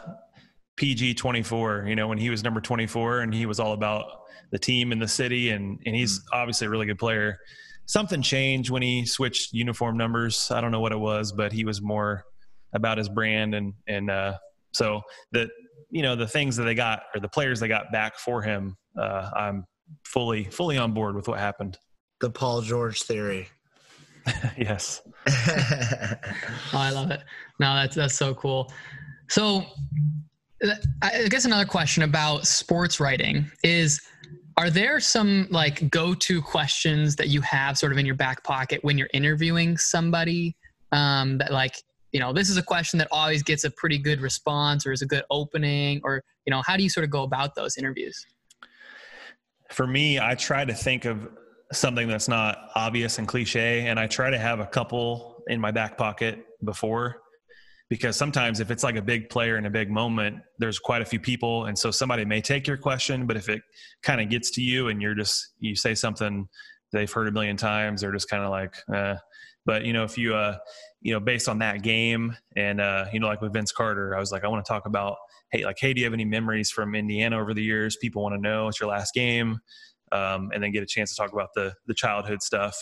PG 0.78 1.14
24, 1.14 1.86
you 1.88 1.96
know, 1.96 2.06
when 2.06 2.18
he 2.18 2.30
was 2.30 2.44
number 2.44 2.60
24 2.60 3.20
and 3.20 3.34
he 3.34 3.46
was 3.46 3.58
all 3.58 3.72
about 3.72 4.06
the 4.52 4.58
team 4.58 4.92
and 4.92 5.02
the 5.02 5.08
city. 5.08 5.50
And, 5.50 5.78
and 5.84 5.94
he's 5.94 6.20
mm-hmm. 6.20 6.38
obviously 6.40 6.68
a 6.68 6.70
really 6.70 6.86
good 6.86 6.98
player. 6.98 7.38
Something 7.86 8.22
changed 8.22 8.70
when 8.70 8.82
he 8.82 9.04
switched 9.04 9.52
uniform 9.52 9.96
numbers. 9.96 10.50
I 10.50 10.60
don't 10.60 10.70
know 10.70 10.80
what 10.80 10.92
it 10.92 10.98
was, 10.98 11.32
but 11.32 11.52
he 11.52 11.64
was 11.64 11.82
more 11.82 12.24
about 12.72 12.98
his 12.98 13.08
brand. 13.08 13.54
And, 13.54 13.74
and, 13.86 14.10
uh, 14.10 14.38
so 14.72 15.02
the, 15.32 15.48
you 15.90 16.02
know, 16.02 16.14
the 16.14 16.26
things 16.26 16.56
that 16.56 16.64
they 16.64 16.74
got 16.74 17.02
or 17.14 17.20
the 17.20 17.28
players 17.28 17.60
they 17.60 17.68
got 17.68 17.90
back 17.92 18.18
for 18.18 18.42
him, 18.42 18.76
uh, 18.98 19.30
I'm 19.34 19.64
fully, 20.04 20.44
fully 20.44 20.76
on 20.76 20.92
board 20.92 21.14
with 21.14 21.28
what 21.28 21.38
happened. 21.38 21.78
The 22.20 22.30
Paul 22.30 22.60
George 22.60 23.02
theory. 23.02 23.48
yes. 24.58 25.00
oh, 25.26 26.14
I 26.72 26.90
love 26.90 27.10
it. 27.10 27.22
No, 27.58 27.74
that's, 27.74 27.96
that's 27.96 28.14
so 28.14 28.34
cool. 28.34 28.70
So 29.28 29.64
I 31.02 31.28
guess 31.28 31.44
another 31.44 31.64
question 31.64 32.02
about 32.02 32.46
sports 32.46 32.98
writing 32.98 33.50
is 33.62 34.00
are 34.56 34.70
there 34.70 34.98
some 34.98 35.46
like 35.50 35.88
go-to 35.88 36.42
questions 36.42 37.14
that 37.16 37.28
you 37.28 37.40
have 37.42 37.78
sort 37.78 37.92
of 37.92 37.98
in 37.98 38.04
your 38.04 38.16
back 38.16 38.42
pocket 38.42 38.82
when 38.82 38.98
you're 38.98 39.10
interviewing 39.14 39.76
somebody 39.76 40.56
um, 40.90 41.38
that 41.38 41.52
like 41.52 41.80
you 42.12 42.20
know 42.20 42.32
this 42.32 42.48
is 42.48 42.56
a 42.56 42.62
question 42.62 42.98
that 42.98 43.08
always 43.10 43.42
gets 43.42 43.64
a 43.64 43.70
pretty 43.70 43.98
good 43.98 44.20
response 44.20 44.86
or 44.86 44.92
is 44.92 45.02
a 45.02 45.06
good 45.06 45.24
opening 45.30 46.00
or 46.04 46.22
you 46.46 46.50
know 46.50 46.62
how 46.62 46.76
do 46.76 46.82
you 46.82 46.90
sort 46.90 47.04
of 47.04 47.10
go 47.10 47.22
about 47.22 47.54
those 47.54 47.76
interviews 47.76 48.26
for 49.70 49.86
me 49.86 50.18
i 50.18 50.34
try 50.34 50.64
to 50.64 50.74
think 50.74 51.04
of 51.04 51.28
something 51.72 52.08
that's 52.08 52.28
not 52.28 52.70
obvious 52.74 53.18
and 53.18 53.28
cliche 53.28 53.86
and 53.86 54.00
i 54.00 54.06
try 54.06 54.30
to 54.30 54.38
have 54.38 54.60
a 54.60 54.66
couple 54.66 55.42
in 55.48 55.60
my 55.60 55.70
back 55.70 55.98
pocket 55.98 56.44
before 56.64 57.20
because 57.90 58.16
sometimes 58.16 58.60
if 58.60 58.70
it's 58.70 58.84
like 58.84 58.96
a 58.96 59.02
big 59.02 59.30
player 59.30 59.56
in 59.56 59.66
a 59.66 59.70
big 59.70 59.90
moment 59.90 60.36
there's 60.58 60.78
quite 60.78 61.02
a 61.02 61.04
few 61.04 61.20
people 61.20 61.66
and 61.66 61.78
so 61.78 61.90
somebody 61.90 62.24
may 62.24 62.40
take 62.40 62.66
your 62.66 62.76
question 62.76 63.26
but 63.26 63.36
if 63.36 63.48
it 63.48 63.60
kind 64.02 64.20
of 64.20 64.28
gets 64.30 64.50
to 64.50 64.62
you 64.62 64.88
and 64.88 65.02
you're 65.02 65.14
just 65.14 65.52
you 65.58 65.74
say 65.74 65.94
something 65.94 66.48
they've 66.92 67.12
heard 67.12 67.28
a 67.28 67.32
million 67.32 67.56
times 67.56 68.00
they're 68.00 68.12
just 68.12 68.30
kind 68.30 68.42
of 68.42 68.50
like 68.50 68.74
eh. 68.94 69.14
But 69.68 69.84
you 69.84 69.92
know 69.92 70.02
if 70.02 70.18
you 70.18 70.34
uh 70.34 70.56
you 71.00 71.12
know 71.12 71.20
based 71.20 71.48
on 71.48 71.60
that 71.60 71.82
game 71.82 72.36
and 72.56 72.80
uh 72.80 73.04
you 73.12 73.20
know 73.20 73.28
like 73.28 73.40
with 73.40 73.52
vince 73.52 73.70
carter 73.70 74.16
i 74.16 74.18
was 74.18 74.32
like 74.32 74.42
i 74.42 74.48
want 74.48 74.64
to 74.64 74.68
talk 74.68 74.86
about 74.86 75.16
hey 75.52 75.64
like 75.64 75.76
hey 75.78 75.94
do 75.94 76.00
you 76.00 76.04
have 76.04 76.14
any 76.14 76.24
memories 76.24 76.70
from 76.70 76.96
indiana 76.96 77.38
over 77.38 77.54
the 77.54 77.62
years 77.62 77.96
people 78.02 78.22
want 78.22 78.34
to 78.34 78.40
know 78.40 78.66
it's 78.66 78.80
your 78.80 78.88
last 78.88 79.14
game 79.14 79.60
um, 80.10 80.50
and 80.54 80.62
then 80.64 80.72
get 80.72 80.82
a 80.82 80.86
chance 80.86 81.14
to 81.14 81.22
talk 81.22 81.32
about 81.34 81.50
the 81.54 81.72
the 81.86 81.94
childhood 81.94 82.42
stuff 82.42 82.74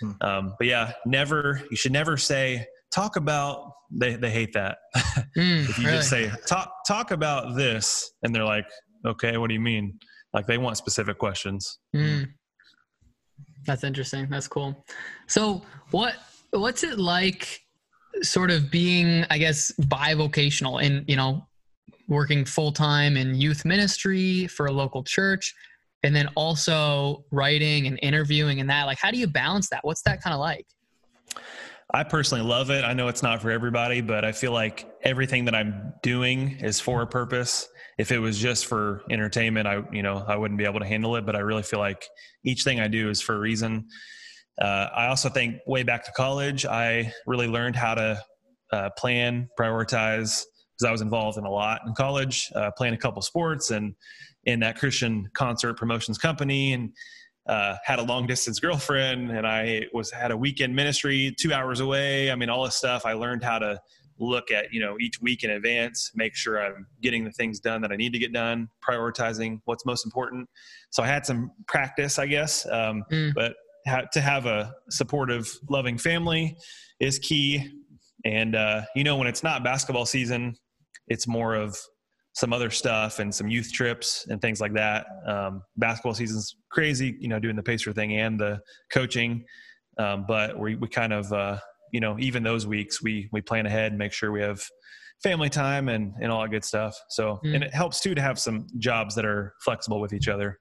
hmm. 0.00 0.10
um, 0.20 0.54
but 0.58 0.66
yeah 0.66 0.92
never 1.06 1.62
you 1.70 1.76
should 1.76 1.92
never 1.92 2.18
say 2.18 2.66
talk 2.92 3.16
about 3.16 3.72
they 3.90 4.14
they 4.14 4.30
hate 4.30 4.52
that. 4.52 4.78
Mm, 5.36 5.66
if 5.66 5.78
you 5.78 5.86
really? 5.86 5.98
just 5.98 6.10
say 6.10 6.30
talk 6.46 6.70
talk 6.86 7.10
about 7.10 7.56
this, 7.56 8.12
and 8.22 8.34
they're 8.34 8.44
like, 8.44 8.66
okay, 9.06 9.38
what 9.38 9.48
do 9.48 9.54
you 9.54 9.60
mean? 9.60 9.98
Like 10.34 10.46
they 10.46 10.58
want 10.58 10.76
specific 10.76 11.18
questions. 11.18 11.78
Mm. 11.96 12.28
That's 13.66 13.82
interesting. 13.82 14.28
That's 14.28 14.46
cool. 14.46 14.84
So 15.26 15.62
what 15.90 16.16
what's 16.52 16.84
it 16.84 16.98
like? 16.98 17.60
Sort 18.22 18.50
of 18.50 18.70
being, 18.70 19.24
I 19.30 19.38
guess, 19.38 19.72
bivocational 19.82 20.84
and 20.84 21.04
you 21.08 21.16
know, 21.16 21.46
working 22.08 22.44
full 22.44 22.72
time 22.72 23.16
in 23.16 23.34
youth 23.34 23.64
ministry 23.64 24.46
for 24.46 24.66
a 24.66 24.72
local 24.72 25.02
church, 25.02 25.54
and 26.02 26.14
then 26.14 26.28
also 26.36 27.24
writing 27.30 27.86
and 27.86 27.98
interviewing 28.02 28.60
and 28.60 28.68
that. 28.70 28.84
Like, 28.84 28.98
how 28.98 29.10
do 29.10 29.18
you 29.18 29.26
balance 29.26 29.70
that? 29.70 29.80
What's 29.82 30.02
that 30.02 30.22
kind 30.22 30.34
of 30.34 30.40
like? 30.40 30.66
I 31.94 32.04
personally 32.04 32.44
love 32.44 32.70
it. 32.70 32.84
I 32.84 32.94
know 32.94 33.08
it's 33.08 33.22
not 33.22 33.42
for 33.42 33.50
everybody, 33.50 34.00
but 34.00 34.24
I 34.24 34.32
feel 34.32 34.52
like 34.52 34.90
everything 35.02 35.44
that 35.44 35.54
I'm 35.54 35.92
doing 36.02 36.58
is 36.60 36.80
for 36.80 37.02
a 37.02 37.06
purpose. 37.06 37.68
If 37.98 38.10
it 38.10 38.18
was 38.18 38.38
just 38.38 38.66
for 38.66 39.02
entertainment, 39.10 39.66
I 39.66 39.82
you 39.92 40.02
know 40.02 40.24
I 40.26 40.36
wouldn't 40.36 40.58
be 40.58 40.64
able 40.64 40.80
to 40.80 40.86
handle 40.86 41.16
it. 41.16 41.26
But 41.26 41.36
I 41.36 41.40
really 41.40 41.62
feel 41.62 41.78
like 41.78 42.06
each 42.44 42.64
thing 42.64 42.80
I 42.80 42.88
do 42.88 43.10
is 43.10 43.20
for 43.20 43.34
a 43.34 43.38
reason. 43.38 43.88
Uh, 44.60 44.88
I 44.94 45.06
also 45.06 45.28
think 45.28 45.56
way 45.66 45.82
back 45.82 46.04
to 46.04 46.12
college, 46.12 46.66
I 46.66 47.12
really 47.26 47.48
learned 47.48 47.76
how 47.76 47.94
to 47.94 48.22
uh, 48.72 48.90
plan, 48.96 49.48
prioritize. 49.58 50.42
Because 50.74 50.88
I 50.88 50.90
was 50.90 51.02
involved 51.02 51.36
in 51.36 51.44
a 51.44 51.50
lot 51.50 51.82
in 51.86 51.92
college, 51.92 52.50
uh, 52.56 52.70
playing 52.70 52.94
a 52.94 52.96
couple 52.96 53.20
sports 53.20 53.70
and 53.70 53.94
in 54.44 54.60
that 54.60 54.78
Christian 54.78 55.28
concert 55.34 55.74
promotions 55.74 56.16
company 56.16 56.72
and 56.72 56.90
uh, 57.46 57.76
had 57.84 57.98
a 57.98 58.02
long 58.02 58.26
distance 58.26 58.58
girlfriend 58.58 59.30
and 59.30 59.46
I 59.46 59.82
was 59.92 60.10
had 60.10 60.30
a 60.30 60.36
weekend 60.36 60.74
ministry 60.74 61.34
two 61.38 61.52
hours 61.52 61.80
away. 61.80 62.30
I 62.30 62.36
mean, 62.36 62.48
all 62.48 62.64
this 62.64 62.76
stuff. 62.76 63.04
I 63.04 63.12
learned 63.12 63.42
how 63.42 63.58
to 63.58 63.80
look 64.18 64.50
at 64.50 64.72
you 64.72 64.80
know 64.80 64.96
each 65.00 65.20
week 65.20 65.42
in 65.44 65.50
advance, 65.50 66.12
make 66.14 66.34
sure 66.34 66.64
I'm 66.64 66.86
getting 67.00 67.24
the 67.24 67.32
things 67.32 67.60
done 67.60 67.82
that 67.82 67.92
I 67.92 67.96
need 67.96 68.12
to 68.12 68.18
get 68.18 68.32
done, 68.32 68.68
prioritizing 68.86 69.60
what's 69.64 69.84
most 69.84 70.04
important. 70.04 70.48
So 70.90 71.02
I 71.02 71.06
had 71.06 71.26
some 71.26 71.50
practice, 71.66 72.18
I 72.18 72.26
guess, 72.26 72.66
um, 72.66 73.04
mm. 73.10 73.34
but 73.34 73.54
ha- 73.86 74.06
to 74.12 74.20
have 74.20 74.46
a 74.46 74.74
supportive, 74.90 75.50
loving 75.68 75.98
family 75.98 76.56
is 77.00 77.18
key. 77.18 77.68
And 78.24 78.54
uh, 78.54 78.82
you 78.94 79.04
know, 79.04 79.16
when 79.16 79.26
it's 79.26 79.42
not 79.42 79.64
basketball 79.64 80.06
season, 80.06 80.54
it's 81.08 81.26
more 81.26 81.54
of 81.54 81.76
some 82.34 82.52
other 82.52 82.70
stuff 82.70 83.18
and 83.18 83.34
some 83.34 83.48
youth 83.48 83.72
trips 83.72 84.26
and 84.28 84.40
things 84.40 84.60
like 84.60 84.72
that. 84.74 85.06
Um, 85.26 85.62
basketball 85.76 86.14
season's 86.14 86.56
crazy, 86.70 87.16
you 87.20 87.28
know, 87.28 87.38
doing 87.38 87.56
the 87.56 87.62
Pacer 87.62 87.92
thing 87.92 88.16
and 88.16 88.40
the 88.40 88.60
coaching. 88.90 89.44
Um, 89.98 90.24
but 90.26 90.58
we, 90.58 90.76
we 90.76 90.88
kind 90.88 91.12
of, 91.12 91.30
uh, 91.32 91.58
you 91.92 92.00
know, 92.00 92.16
even 92.18 92.42
those 92.42 92.66
weeks 92.66 93.02
we, 93.02 93.28
we 93.32 93.42
plan 93.42 93.66
ahead 93.66 93.92
and 93.92 93.98
make 93.98 94.12
sure 94.12 94.32
we 94.32 94.40
have 94.40 94.64
family 95.22 95.50
time 95.50 95.90
and, 95.90 96.14
and 96.22 96.32
all 96.32 96.40
that 96.40 96.50
good 96.50 96.64
stuff. 96.64 96.98
So, 97.10 97.38
mm. 97.44 97.54
and 97.54 97.62
it 97.62 97.74
helps 97.74 98.00
too 98.00 98.14
to 98.14 98.22
have 98.22 98.38
some 98.38 98.66
jobs 98.78 99.14
that 99.16 99.26
are 99.26 99.52
flexible 99.62 100.00
with 100.00 100.14
each 100.14 100.28
other. 100.28 100.58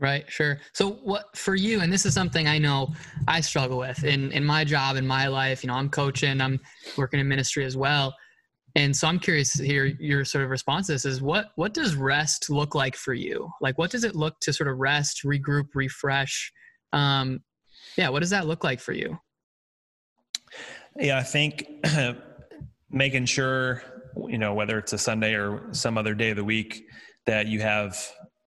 Right, 0.00 0.24
sure. 0.28 0.58
So 0.72 0.90
what 0.90 1.36
for 1.36 1.54
you, 1.54 1.80
and 1.80 1.92
this 1.92 2.04
is 2.06 2.14
something 2.14 2.48
I 2.48 2.58
know 2.58 2.92
I 3.28 3.40
struggle 3.40 3.78
with 3.78 4.02
in, 4.04 4.32
in 4.32 4.44
my 4.44 4.64
job, 4.64 4.96
in 4.96 5.06
my 5.06 5.28
life, 5.28 5.62
you 5.62 5.68
know, 5.68 5.74
I'm 5.74 5.88
coaching, 5.90 6.40
I'm 6.40 6.58
working 6.96 7.20
in 7.20 7.28
ministry 7.28 7.64
as 7.64 7.76
well 7.76 8.14
and 8.74 8.96
so 8.96 9.06
I'm 9.06 9.18
curious 9.18 9.52
to 9.54 9.64
hear 9.64 9.84
your 9.84 10.24
sort 10.24 10.44
of 10.44 10.50
response 10.50 10.86
to 10.86 10.92
this 10.92 11.04
is 11.04 11.20
what 11.20 11.50
what 11.56 11.74
does 11.74 11.94
rest 11.94 12.48
look 12.48 12.74
like 12.74 12.96
for 12.96 13.12
you? 13.12 13.50
Like 13.60 13.76
what 13.78 13.90
does 13.90 14.04
it 14.04 14.16
look 14.16 14.40
to 14.40 14.52
sort 14.52 14.68
of 14.68 14.78
rest, 14.78 15.22
regroup, 15.24 15.66
refresh? 15.74 16.52
Um, 16.92 17.40
yeah, 17.96 18.08
what 18.08 18.20
does 18.20 18.30
that 18.30 18.46
look 18.46 18.64
like 18.64 18.80
for 18.80 18.92
you? 18.92 19.18
Yeah, 20.98 21.18
I 21.18 21.22
think 21.22 21.66
making 22.90 23.26
sure 23.26 23.82
you 24.26 24.38
know 24.38 24.54
whether 24.54 24.78
it's 24.78 24.92
a 24.92 24.98
Sunday 24.98 25.34
or 25.34 25.68
some 25.72 25.98
other 25.98 26.14
day 26.14 26.30
of 26.30 26.36
the 26.36 26.44
week 26.44 26.84
that 27.26 27.46
you 27.46 27.60
have 27.60 27.98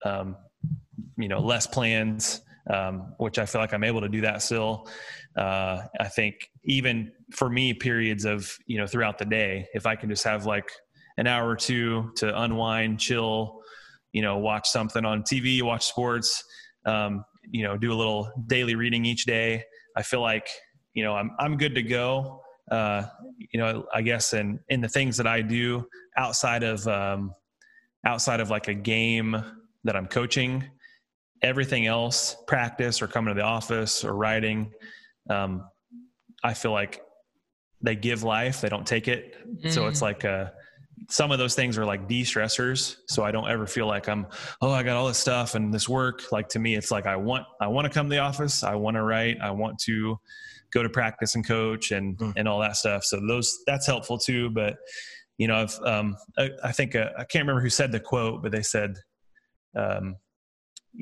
um, 0.04 0.36
you 1.18 1.28
know 1.28 1.40
less 1.40 1.68
plans, 1.68 2.42
um, 2.70 3.14
which 3.18 3.40
I 3.40 3.46
feel 3.46 3.62
like 3.62 3.74
I'm 3.74 3.84
able 3.84 4.02
to 4.02 4.10
do 4.10 4.22
that 4.22 4.42
still. 4.42 4.88
Uh, 5.36 5.82
I 6.00 6.08
think 6.08 6.36
even 6.64 7.12
for 7.32 7.50
me, 7.50 7.74
periods 7.74 8.26
of 8.26 8.58
you 8.66 8.78
know 8.78 8.88
throughout 8.88 9.18
the 9.18 9.26
day, 9.26 9.68
if 9.74 9.86
I 9.86 9.96
can 9.96 10.10
just 10.10 10.24
have 10.24 10.46
like 10.46 10.70
an 11.18 11.28
hour 11.28 11.50
or 11.50 11.56
two 11.56 12.12
to 12.18 12.42
unwind, 12.42 13.00
chill, 13.00 13.62
you 14.12 14.22
know, 14.22 14.38
watch 14.38 14.68
something 14.68 15.06
on 15.06 15.24
TV, 15.24 15.62
watch 15.62 15.86
sports, 15.86 16.44
um, 16.86 17.24
you 17.52 17.64
know, 17.64 17.78
do 17.78 17.92
a 17.92 17.96
little 17.96 18.30
daily 18.48 18.76
reading 18.76 19.06
each 19.06 19.26
day. 19.26 19.64
I 19.96 20.04
feel 20.04 20.22
like 20.22 20.48
you 20.94 21.04
know 21.04 21.16
I'm 21.16 21.32
I'm 21.40 21.58
good 21.58 21.76
to 21.76 21.84
go. 21.84 22.42
Uh, 22.72 23.04
you 23.52 23.60
know, 23.60 23.86
I 23.94 24.02
guess 24.02 24.34
in 24.34 24.60
in 24.70 24.82
the 24.82 24.90
things 24.90 25.18
that 25.18 25.28
I 25.28 25.42
do 25.42 25.88
outside 26.18 26.64
of 26.64 26.88
um, 26.88 27.34
outside 28.06 28.40
of 28.40 28.50
like 28.50 28.68
a 28.68 28.74
game 28.74 29.36
that 29.84 29.96
I'm 29.96 30.08
coaching, 30.08 30.64
everything 31.46 31.86
else, 31.86 32.36
practice 32.48 33.02
or 33.02 33.08
coming 33.08 33.34
to 33.34 33.40
the 33.40 33.46
office 33.46 34.04
or 34.04 34.16
writing, 34.16 34.74
um, 35.30 35.64
I 36.44 36.54
feel 36.56 36.72
like 36.72 37.02
they 37.82 37.96
give 37.96 38.24
life, 38.24 38.62
they 38.62 38.70
don't 38.70 38.86
take 38.86 39.08
it. 39.08 39.36
Mm. 39.64 39.72
So 39.72 39.88
it's 39.88 40.00
mm. 40.00 40.04
like 40.04 40.26
uh, 40.26 40.50
some 41.08 41.32
of 41.32 41.38
those 41.38 41.54
things 41.54 41.78
are 41.78 41.86
like 41.86 42.08
de-stressors. 42.08 42.96
So 43.08 43.24
I 43.24 43.32
don't 43.32 43.48
ever 43.48 43.68
feel 43.68 43.86
like 43.86 44.10
I'm, 44.10 44.26
oh, 44.62 44.72
I 44.72 44.82
got 44.82 44.98
all 44.98 45.08
this 45.08 45.20
stuff 45.20 45.54
and 45.54 45.72
this 45.72 45.88
work. 45.88 46.32
Like 46.32 46.50
to 46.50 46.60
me, 46.60 46.76
it's 46.76 46.90
like 46.90 47.06
I 47.06 47.16
want 47.16 47.46
I 47.62 47.68
want 47.68 47.86
to 47.86 47.94
come 47.94 48.10
to 48.10 48.16
the 48.16 48.22
office. 48.22 48.64
I 48.64 48.76
want 48.76 48.96
to 48.96 49.04
write. 49.04 49.38
I 49.40 49.52
want 49.52 49.78
to 49.86 50.20
go 50.74 50.82
to 50.82 50.90
practice 50.90 51.36
and 51.36 51.48
coach 51.48 51.92
and 51.92 52.18
mm. 52.18 52.34
and 52.36 52.48
all 52.48 52.60
that 52.62 52.76
stuff. 52.76 53.04
So 53.04 53.22
those 53.28 53.60
that's 53.68 53.86
helpful 53.86 54.18
too. 54.18 54.50
But 54.50 54.78
you 55.38 55.48
know, 55.48 55.58
I've 55.62 55.80
um, 55.84 56.18
I, 56.40 56.50
I 56.64 56.72
think 56.72 56.96
uh, 56.96 57.10
I 57.18 57.24
can't 57.26 57.44
remember 57.44 57.62
who 57.62 57.70
said 57.70 57.92
the 57.92 58.00
quote, 58.00 58.42
but 58.42 58.52
they 58.52 58.64
said. 58.64 58.96
Um, 59.78 60.16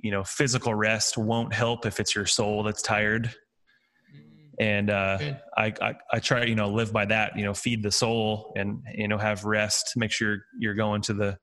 you 0.02 0.12
know, 0.12 0.24
physical 0.24 0.74
rest 0.74 1.18
won't 1.18 1.54
help 1.54 1.86
if 1.86 2.00
it's 2.00 2.16
your 2.16 2.26
soul 2.26 2.64
that's 2.64 2.82
tired 2.82 3.34
and 4.60 4.90
uh, 4.90 5.18
I, 5.58 5.74
I, 5.82 5.96
I 6.12 6.20
try 6.20 6.46
you 6.46 6.56
know 6.56 6.70
live 6.70 6.94
by 6.94 7.06
that 7.06 7.38
you 7.38 7.44
know 7.44 7.54
feed 7.54 7.84
the 7.84 7.92
soul 7.92 8.54
and 8.56 8.82
you 8.94 9.08
know 9.08 9.18
have 9.18 9.46
rest 9.46 9.94
make 9.96 10.12
sure 10.12 10.38
you're 10.60 10.76
going 10.76 11.02
to 11.04 11.14
the 11.14 11.38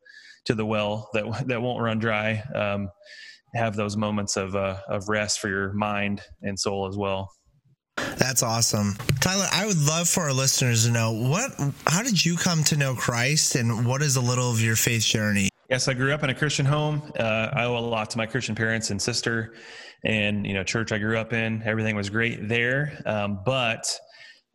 to 0.45 0.55
the 0.55 0.65
well 0.65 1.09
that 1.13 1.47
that 1.49 1.61
won't 1.61 1.83
run 1.83 1.99
dry 1.99 2.43
um, 2.55 2.89
have 3.55 3.75
those 3.75 3.97
moments 3.97 4.37
of 4.37 4.55
uh, 4.55 4.77
of 4.89 5.09
rest 5.09 5.41
for 5.41 5.49
your 5.49 5.73
mind 5.73 6.23
and 6.43 6.59
soul 6.59 6.87
as 6.89 6.97
well 6.97 7.31
that's 8.17 8.43
awesome. 8.43 8.97
Tyler, 9.21 9.47
I 9.53 9.67
would 9.67 9.79
love 9.79 10.09
for 10.09 10.23
our 10.23 10.33
listeners 10.33 10.87
to 10.87 10.93
know 10.93 11.13
what 11.13 11.51
how 11.87 12.03
did 12.03 12.25
you 12.25 12.37
come 12.37 12.65
to 12.65 12.77
know 12.77 12.95
Christ 12.95 13.57
and 13.57 13.87
what 13.87 14.01
is 14.01 14.17
a 14.17 14.21
little 14.21 14.51
of 14.51 14.61
your 14.61 14.77
faith 14.77 15.03
journey? 15.03 15.51
Yes, 15.71 15.87
I 15.87 15.95
grew 15.95 16.13
up 16.13 16.25
in 16.25 16.31
a 16.31 16.35
Christian 16.35 16.67
home. 16.67 17.13
Uh, 17.17 17.51
I 17.53 17.65
owe 17.65 17.79
a 17.79 17.79
lot 17.79 18.11
to 18.11 18.19
my 18.19 18.27
Christian 18.27 18.57
parents 18.57 18.91
and 18.91 19.01
sister 19.01 19.55
and 20.03 20.45
you 20.45 20.53
know 20.53 20.65
church 20.65 20.91
I 20.91 20.99
grew 20.99 21.17
up 21.17 21.33
in. 21.33 21.63
Everything 21.65 21.95
was 21.95 22.11
great 22.11 22.49
there, 22.49 23.01
um, 23.07 23.39
but 23.45 23.87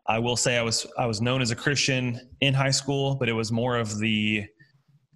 I 0.05 0.19
will 0.19 0.35
say 0.35 0.57
I 0.57 0.61
was 0.61 0.85
I 0.97 1.05
was 1.05 1.21
known 1.21 1.41
as 1.41 1.51
a 1.51 1.55
Christian 1.55 2.19
in 2.41 2.53
high 2.53 2.71
school, 2.71 3.15
but 3.15 3.29
it 3.29 3.31
was 3.31 3.49
more 3.49 3.77
of 3.77 3.97
the 3.97 4.45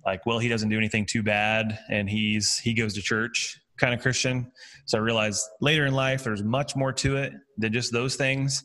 like, 0.06 0.26
well, 0.26 0.40
he 0.40 0.48
doesn't 0.48 0.70
do 0.70 0.78
anything 0.78 1.06
too 1.06 1.22
bad, 1.22 1.78
and 1.90 2.10
he's 2.10 2.58
he 2.58 2.74
goes 2.74 2.94
to 2.94 3.02
church 3.02 3.60
kind 3.78 3.94
of 3.94 4.00
Christian. 4.00 4.50
So 4.86 5.00
I 5.00 5.02
realized 5.02 5.44
later 5.60 5.86
in 5.86 5.94
life 5.94 6.24
there's 6.24 6.44
much 6.44 6.78
more 6.78 6.94
to 6.94 7.18
it 7.18 7.34
than 7.58 7.74
just 7.74 7.92
those 7.92 8.16
things. 8.16 8.64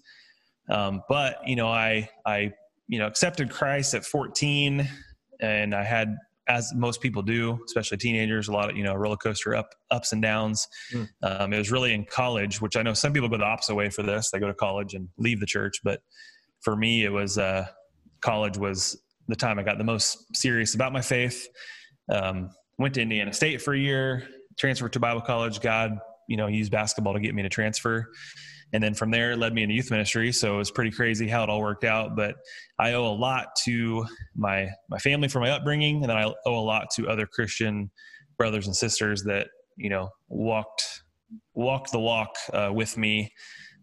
Um, 0.71 1.03
but 1.09 1.38
you 1.45 1.57
know, 1.57 1.67
I 1.67 2.09
I 2.25 2.53
you 2.87 3.00
know 3.00 3.09
accepted 3.09 3.50
Christ 3.50 3.93
at 3.95 4.05
14, 4.05 4.88
and 5.41 5.75
I 5.75 5.83
had 5.83 6.14
as 6.48 6.72
most 6.74 7.00
people 7.00 7.22
do, 7.22 7.58
especially 7.66 7.96
teenagers, 7.96 8.48
a 8.48 8.52
lot 8.52 8.70
of 8.70 8.76
you 8.76 8.84
know 8.84 8.94
roller 8.94 9.16
coaster 9.16 9.54
up 9.54 9.70
ups 9.90 10.12
and 10.12 10.22
downs. 10.22 10.66
Mm. 10.92 11.08
Um, 11.22 11.52
it 11.52 11.58
was 11.58 11.70
really 11.70 11.92
in 11.94 12.04
college, 12.04 12.60
which 12.60 12.76
I 12.76 12.82
know 12.82 12.94
some 12.94 13.12
people 13.12 13.28
go 13.28 13.38
the 13.38 13.44
opposite 13.44 13.74
way 13.74 13.90
for 13.90 14.02
this. 14.02 14.30
They 14.30 14.38
go 14.38 14.46
to 14.46 14.54
college 14.54 14.94
and 14.94 15.08
leave 15.18 15.40
the 15.40 15.46
church, 15.46 15.80
but 15.82 16.00
for 16.60 16.76
me, 16.76 17.04
it 17.04 17.10
was 17.10 17.38
uh, 17.38 17.66
college 18.20 18.58
was 18.58 19.00
the 19.28 19.36
time 19.36 19.58
I 19.58 19.62
got 19.62 19.78
the 19.78 19.84
most 19.84 20.36
serious 20.36 20.74
about 20.74 20.92
my 20.92 21.00
faith. 21.00 21.46
Um, 22.12 22.50
went 22.78 22.94
to 22.94 23.02
Indiana 23.02 23.32
State 23.32 23.62
for 23.62 23.72
a 23.72 23.78
year, 23.78 24.28
transferred 24.58 24.92
to 24.94 25.00
Bible 25.00 25.22
college. 25.22 25.60
God, 25.60 25.98
you 26.28 26.36
know, 26.36 26.46
used 26.46 26.70
basketball 26.70 27.14
to 27.14 27.20
get 27.20 27.34
me 27.34 27.42
to 27.42 27.48
transfer 27.48 28.08
and 28.73 28.83
then 28.83 28.94
from 28.94 29.11
there 29.11 29.33
it 29.33 29.38
led 29.38 29.54
me 29.54 29.62
into 29.62 29.75
youth 29.75 29.90
ministry 29.90 30.33
so 30.33 30.54
it 30.54 30.59
was 30.59 30.71
pretty 30.71 30.90
crazy 30.90 31.28
how 31.28 31.42
it 31.42 31.50
all 31.50 31.61
worked 31.61 31.85
out 31.85 32.16
but 32.16 32.35
i 32.78 32.92
owe 32.92 33.06
a 33.06 33.14
lot 33.14 33.49
to 33.62 34.04
my 34.35 34.68
my 34.88 34.99
family 34.99 35.28
for 35.28 35.40
my 35.40 35.50
upbringing 35.50 35.97
and 35.97 36.11
then 36.11 36.16
i 36.16 36.25
owe 36.25 36.59
a 36.59 36.61
lot 36.61 36.87
to 36.94 37.09
other 37.09 37.26
christian 37.26 37.90
brothers 38.37 38.66
and 38.66 38.75
sisters 38.75 39.23
that 39.23 39.49
you 39.76 39.90
know 39.90 40.09
walked 40.28 41.02
walked 41.54 41.90
the 41.92 42.00
walk 42.00 42.30
uh, 42.52 42.71
with 42.73 42.97
me 42.97 43.30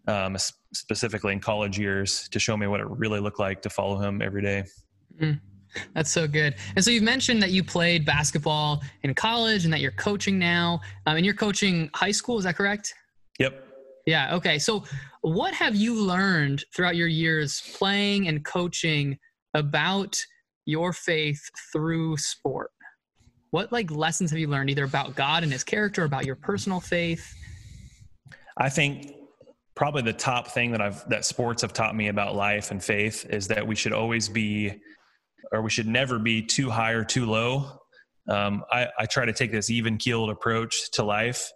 um, 0.08 0.36
specifically 0.74 1.32
in 1.32 1.38
college 1.38 1.78
years 1.78 2.28
to 2.30 2.40
show 2.40 2.56
me 2.56 2.66
what 2.66 2.80
it 2.80 2.86
really 2.88 3.20
looked 3.20 3.38
like 3.38 3.62
to 3.62 3.70
follow 3.70 3.98
him 3.98 4.20
every 4.20 4.42
day 4.42 4.64
mm. 5.20 5.38
That's 5.94 6.10
so 6.10 6.26
good. 6.26 6.56
And 6.76 6.84
so 6.84 6.90
you've 6.90 7.02
mentioned 7.02 7.42
that 7.42 7.50
you 7.50 7.64
played 7.64 8.04
basketball 8.04 8.82
in 9.02 9.14
college 9.14 9.64
and 9.64 9.72
that 9.72 9.80
you're 9.80 9.92
coaching 9.92 10.38
now. 10.38 10.80
Um, 11.06 11.16
and 11.16 11.24
you're 11.24 11.34
coaching 11.34 11.90
high 11.94 12.10
school, 12.10 12.38
is 12.38 12.44
that 12.44 12.56
correct? 12.56 12.94
Yep. 13.38 13.71
Yeah. 14.06 14.34
Okay. 14.36 14.58
So, 14.58 14.84
what 15.20 15.54
have 15.54 15.76
you 15.76 15.94
learned 15.94 16.64
throughout 16.74 16.96
your 16.96 17.08
years 17.08 17.62
playing 17.76 18.28
and 18.28 18.44
coaching 18.44 19.18
about 19.54 20.20
your 20.64 20.92
faith 20.92 21.40
through 21.72 22.16
sport? 22.16 22.70
What 23.50 23.70
like 23.70 23.90
lessons 23.90 24.30
have 24.30 24.38
you 24.38 24.48
learned 24.48 24.70
either 24.70 24.84
about 24.84 25.14
God 25.14 25.42
and 25.42 25.52
His 25.52 25.62
character, 25.62 26.04
about 26.04 26.24
your 26.24 26.36
personal 26.36 26.80
faith? 26.80 27.34
I 28.56 28.68
think 28.68 29.12
probably 29.74 30.02
the 30.02 30.12
top 30.12 30.48
thing 30.48 30.72
that 30.72 30.80
I've 30.80 31.08
that 31.08 31.24
sports 31.24 31.62
have 31.62 31.72
taught 31.72 31.94
me 31.94 32.08
about 32.08 32.34
life 32.34 32.70
and 32.70 32.82
faith 32.82 33.26
is 33.30 33.48
that 33.48 33.66
we 33.66 33.74
should 33.74 33.92
always 33.92 34.28
be, 34.28 34.80
or 35.52 35.62
we 35.62 35.70
should 35.70 35.86
never 35.86 36.18
be 36.18 36.42
too 36.42 36.70
high 36.70 36.92
or 36.92 37.04
too 37.04 37.26
low. 37.26 37.78
Um, 38.28 38.64
I, 38.70 38.88
I 38.98 39.06
try 39.06 39.24
to 39.24 39.32
take 39.32 39.52
this 39.52 39.70
even 39.70 39.96
keeled 39.96 40.30
approach 40.30 40.90
to 40.92 41.02
life 41.02 41.50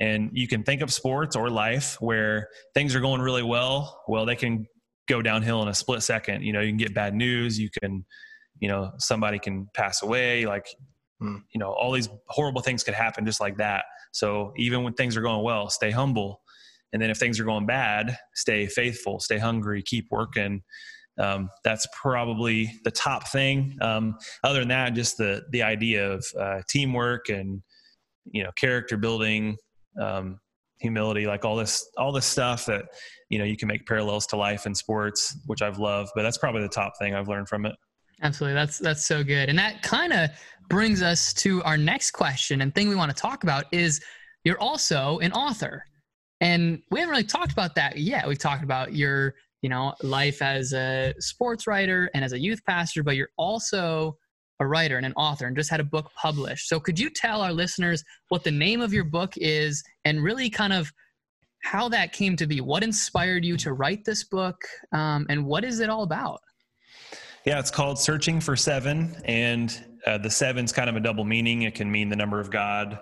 and 0.00 0.30
you 0.32 0.48
can 0.48 0.62
think 0.62 0.80
of 0.80 0.92
sports 0.92 1.36
or 1.36 1.50
life 1.50 1.96
where 2.00 2.48
things 2.74 2.94
are 2.94 3.00
going 3.00 3.20
really 3.20 3.42
well. 3.42 4.02
Well, 4.08 4.24
they 4.24 4.36
can 4.36 4.66
go 5.08 5.20
downhill 5.20 5.62
in 5.62 5.68
a 5.68 5.74
split 5.74 6.02
second. 6.02 6.42
You 6.42 6.52
know, 6.52 6.60
you 6.60 6.70
can 6.70 6.78
get 6.78 6.94
bad 6.94 7.14
news. 7.14 7.58
You 7.58 7.68
can, 7.82 8.06
you 8.60 8.68
know, 8.68 8.92
somebody 8.98 9.38
can 9.38 9.68
pass 9.74 10.02
away. 10.02 10.46
Like, 10.46 10.66
mm. 11.22 11.40
you 11.52 11.58
know, 11.58 11.70
all 11.72 11.92
these 11.92 12.08
horrible 12.28 12.62
things 12.62 12.82
could 12.82 12.94
happen 12.94 13.26
just 13.26 13.40
like 13.40 13.58
that. 13.58 13.84
So 14.12 14.52
even 14.56 14.82
when 14.82 14.94
things 14.94 15.16
are 15.16 15.22
going 15.22 15.42
well, 15.44 15.68
stay 15.68 15.90
humble. 15.90 16.40
And 16.92 17.00
then 17.00 17.10
if 17.10 17.18
things 17.18 17.38
are 17.38 17.44
going 17.44 17.66
bad, 17.66 18.16
stay 18.34 18.66
faithful, 18.66 19.20
stay 19.20 19.38
hungry, 19.38 19.82
keep 19.82 20.06
working. 20.10 20.62
um, 21.20 21.50
that's 21.64 21.86
probably 22.00 22.72
the 22.84 22.90
top 22.90 23.28
thing. 23.28 23.76
Um, 23.80 24.16
other 24.42 24.60
than 24.60 24.68
that, 24.68 24.94
just 24.94 25.18
the 25.18 25.42
the 25.50 25.62
idea 25.62 26.10
of 26.10 26.24
uh, 26.38 26.62
teamwork 26.68 27.28
and 27.28 27.62
you 28.24 28.42
know 28.42 28.50
character 28.56 28.96
building, 28.96 29.56
um, 30.00 30.40
humility, 30.78 31.26
like 31.26 31.44
all 31.44 31.56
this 31.56 31.88
all 31.96 32.12
this 32.12 32.26
stuff 32.26 32.66
that 32.66 32.86
you 33.28 33.38
know 33.38 33.44
you 33.44 33.56
can 33.56 33.68
make 33.68 33.86
parallels 33.86 34.26
to 34.28 34.36
life 34.36 34.66
and 34.66 34.76
sports, 34.76 35.36
which 35.46 35.62
I've 35.62 35.78
loved. 35.78 36.10
But 36.14 36.22
that's 36.22 36.38
probably 36.38 36.62
the 36.62 36.68
top 36.68 36.94
thing 36.98 37.14
I've 37.14 37.28
learned 37.28 37.48
from 37.48 37.66
it. 37.66 37.74
Absolutely, 38.22 38.54
that's 38.54 38.78
that's 38.78 39.04
so 39.04 39.22
good, 39.22 39.48
and 39.48 39.58
that 39.58 39.82
kind 39.82 40.12
of 40.12 40.30
brings 40.68 41.02
us 41.02 41.34
to 41.34 41.62
our 41.64 41.76
next 41.76 42.12
question 42.12 42.62
and 42.62 42.74
thing 42.74 42.88
we 42.88 42.94
want 42.94 43.14
to 43.14 43.20
talk 43.20 43.42
about 43.42 43.64
is 43.72 44.00
you're 44.44 44.60
also 44.60 45.18
an 45.18 45.32
author. 45.32 45.84
And 46.40 46.80
we 46.90 47.00
haven't 47.00 47.10
really 47.10 47.24
talked 47.24 47.52
about 47.52 47.74
that 47.74 47.98
yet. 47.98 48.26
We've 48.26 48.38
talked 48.38 48.64
about 48.64 48.94
your, 48.94 49.34
you 49.60 49.68
know, 49.68 49.94
life 50.02 50.40
as 50.40 50.72
a 50.72 51.12
sports 51.18 51.66
writer 51.66 52.08
and 52.14 52.24
as 52.24 52.32
a 52.32 52.38
youth 52.38 52.64
pastor, 52.64 53.02
but 53.02 53.16
you're 53.16 53.28
also 53.36 54.16
a 54.60 54.66
writer 54.66 54.96
and 54.96 55.06
an 55.06 55.14
author 55.16 55.46
and 55.46 55.56
just 55.56 55.70
had 55.70 55.80
a 55.80 55.84
book 55.84 56.10
published. 56.14 56.68
So 56.68 56.78
could 56.78 56.98
you 56.98 57.10
tell 57.10 57.40
our 57.40 57.52
listeners 57.52 58.04
what 58.28 58.44
the 58.44 58.50
name 58.50 58.80
of 58.80 58.92
your 58.92 59.04
book 59.04 59.32
is 59.36 59.82
and 60.04 60.22
really 60.22 60.50
kind 60.50 60.72
of 60.72 60.92
how 61.62 61.88
that 61.88 62.12
came 62.12 62.36
to 62.36 62.46
be? 62.46 62.60
What 62.60 62.84
inspired 62.84 63.44
you 63.44 63.56
to 63.58 63.72
write 63.72 64.04
this 64.04 64.24
book? 64.24 64.56
Um, 64.92 65.26
and 65.28 65.44
what 65.44 65.64
is 65.64 65.80
it 65.80 65.90
all 65.90 66.02
about? 66.02 66.40
Yeah, 67.46 67.58
it's 67.58 67.70
called 67.70 67.98
Searching 67.98 68.40
for 68.40 68.54
Seven. 68.54 69.16
And 69.24 69.82
uh, 70.06 70.18
the 70.18 70.30
seven's 70.30 70.72
kind 70.72 70.90
of 70.90 70.96
a 70.96 71.00
double 71.00 71.24
meaning. 71.24 71.62
It 71.62 71.74
can 71.74 71.90
mean 71.90 72.08
the 72.08 72.16
number 72.16 72.40
of 72.40 72.50
God, 72.50 73.00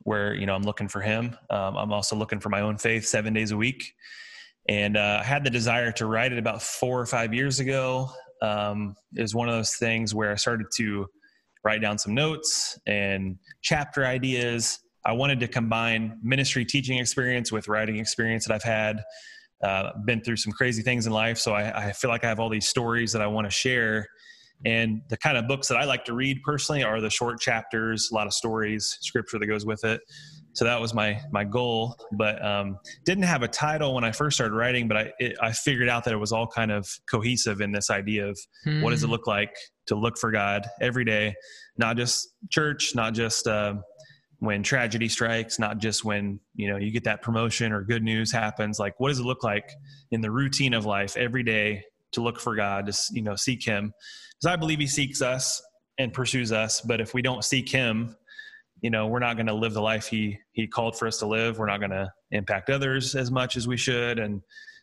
where 0.00 0.34
you 0.34 0.46
know 0.46 0.54
I'm 0.54 0.62
looking 0.62 0.88
for 0.88 1.00
Him. 1.00 1.36
Um, 1.50 1.76
I'm 1.76 1.92
also 1.92 2.16
looking 2.16 2.40
for 2.40 2.48
my 2.48 2.60
own 2.60 2.78
faith 2.78 3.06
seven 3.06 3.32
days 3.32 3.50
a 3.50 3.56
week, 3.56 3.94
and 4.68 4.96
uh, 4.96 5.20
I 5.20 5.24
had 5.24 5.44
the 5.44 5.50
desire 5.50 5.92
to 5.92 6.06
write 6.06 6.32
it 6.32 6.38
about 6.38 6.62
four 6.62 7.00
or 7.00 7.06
five 7.06 7.32
years 7.32 7.60
ago. 7.60 8.10
Um, 8.42 8.94
it 9.14 9.22
was 9.22 9.34
one 9.34 9.48
of 9.48 9.54
those 9.54 9.74
things 9.76 10.14
where 10.14 10.32
I 10.32 10.36
started 10.36 10.66
to 10.76 11.06
write 11.64 11.80
down 11.80 11.98
some 11.98 12.14
notes 12.14 12.78
and 12.86 13.36
chapter 13.62 14.06
ideas. 14.06 14.78
I 15.04 15.12
wanted 15.12 15.40
to 15.40 15.48
combine 15.48 16.18
ministry 16.22 16.64
teaching 16.64 16.98
experience 16.98 17.50
with 17.50 17.68
writing 17.68 17.98
experience 17.98 18.46
that 18.46 18.54
I've 18.54 18.62
had. 18.62 19.02
Uh, 19.60 19.90
been 20.06 20.20
through 20.20 20.36
some 20.36 20.52
crazy 20.52 20.82
things 20.82 21.08
in 21.08 21.12
life, 21.12 21.36
so 21.36 21.52
I, 21.52 21.88
I 21.88 21.92
feel 21.92 22.10
like 22.10 22.22
I 22.22 22.28
have 22.28 22.38
all 22.38 22.48
these 22.48 22.68
stories 22.68 23.12
that 23.12 23.20
I 23.20 23.26
want 23.26 23.44
to 23.44 23.50
share 23.50 24.06
and 24.64 25.02
the 25.08 25.16
kind 25.16 25.36
of 25.36 25.46
books 25.46 25.68
that 25.68 25.76
I 25.76 25.84
like 25.84 26.04
to 26.06 26.14
read 26.14 26.42
personally 26.42 26.82
are 26.82 27.00
the 27.00 27.10
short 27.10 27.40
chapters, 27.40 28.08
a 28.10 28.14
lot 28.14 28.26
of 28.26 28.32
stories, 28.32 28.98
scripture 29.00 29.38
that 29.38 29.46
goes 29.46 29.64
with 29.64 29.84
it. 29.84 30.00
So 30.58 30.64
that 30.64 30.80
was 30.80 30.92
my 30.92 31.20
my 31.30 31.44
goal, 31.44 31.94
but 32.10 32.44
um, 32.44 32.80
didn't 33.04 33.22
have 33.22 33.44
a 33.44 33.48
title 33.48 33.94
when 33.94 34.02
I 34.02 34.10
first 34.10 34.36
started 34.36 34.56
writing. 34.56 34.88
But 34.88 34.96
I 34.96 35.12
it, 35.20 35.36
I 35.40 35.52
figured 35.52 35.88
out 35.88 36.02
that 36.02 36.12
it 36.12 36.16
was 36.16 36.32
all 36.32 36.48
kind 36.48 36.72
of 36.72 36.90
cohesive 37.08 37.60
in 37.60 37.70
this 37.70 37.90
idea 37.90 38.26
of 38.26 38.40
hmm. 38.64 38.82
what 38.82 38.90
does 38.90 39.04
it 39.04 39.06
hmm. 39.06 39.12
look 39.12 39.28
like 39.28 39.54
to 39.86 39.94
look 39.94 40.18
for 40.18 40.32
God 40.32 40.66
every 40.80 41.04
day, 41.04 41.36
not 41.76 41.96
just 41.96 42.30
church, 42.50 42.96
not 42.96 43.14
just 43.14 43.46
uh, 43.46 43.74
when 44.40 44.64
tragedy 44.64 45.08
strikes, 45.08 45.60
not 45.60 45.78
just 45.78 46.04
when 46.04 46.40
you 46.56 46.68
know 46.68 46.76
you 46.76 46.90
get 46.90 47.04
that 47.04 47.22
promotion 47.22 47.70
or 47.70 47.82
good 47.82 48.02
news 48.02 48.32
happens. 48.32 48.80
Like 48.80 48.98
what 48.98 49.10
does 49.10 49.20
it 49.20 49.24
look 49.24 49.44
like 49.44 49.70
in 50.10 50.22
the 50.22 50.30
routine 50.32 50.74
of 50.74 50.84
life 50.84 51.16
every 51.16 51.44
day 51.44 51.84
to 52.10 52.20
look 52.20 52.40
for 52.40 52.56
God, 52.56 52.86
to 52.86 52.98
you 53.12 53.22
know 53.22 53.36
seek 53.36 53.64
Him 53.64 53.94
because 54.30 54.52
I 54.52 54.56
believe 54.56 54.80
He 54.80 54.88
seeks 54.88 55.22
us 55.22 55.62
and 55.98 56.12
pursues 56.12 56.50
us. 56.50 56.80
But 56.80 57.00
if 57.00 57.14
we 57.14 57.22
don't 57.22 57.44
seek 57.44 57.68
Him, 57.68 58.16
you 58.80 58.90
know, 58.90 59.06
we're 59.06 59.18
not 59.18 59.36
going 59.36 59.46
to 59.46 59.54
live 59.54 59.74
the 59.74 59.82
life 59.82 60.06
He 60.06 60.38
He 60.52 60.66
called 60.66 60.96
for 60.96 61.06
us 61.06 61.18
to 61.18 61.26
live. 61.26 61.58
We're 61.58 61.66
not 61.66 61.80
going 61.80 61.90
to 61.90 62.12
impact 62.30 62.70
others 62.70 63.14
as 63.14 63.30
much 63.30 63.56
as 63.56 63.66
we 63.66 63.76
should, 63.76 64.18
and 64.18 64.42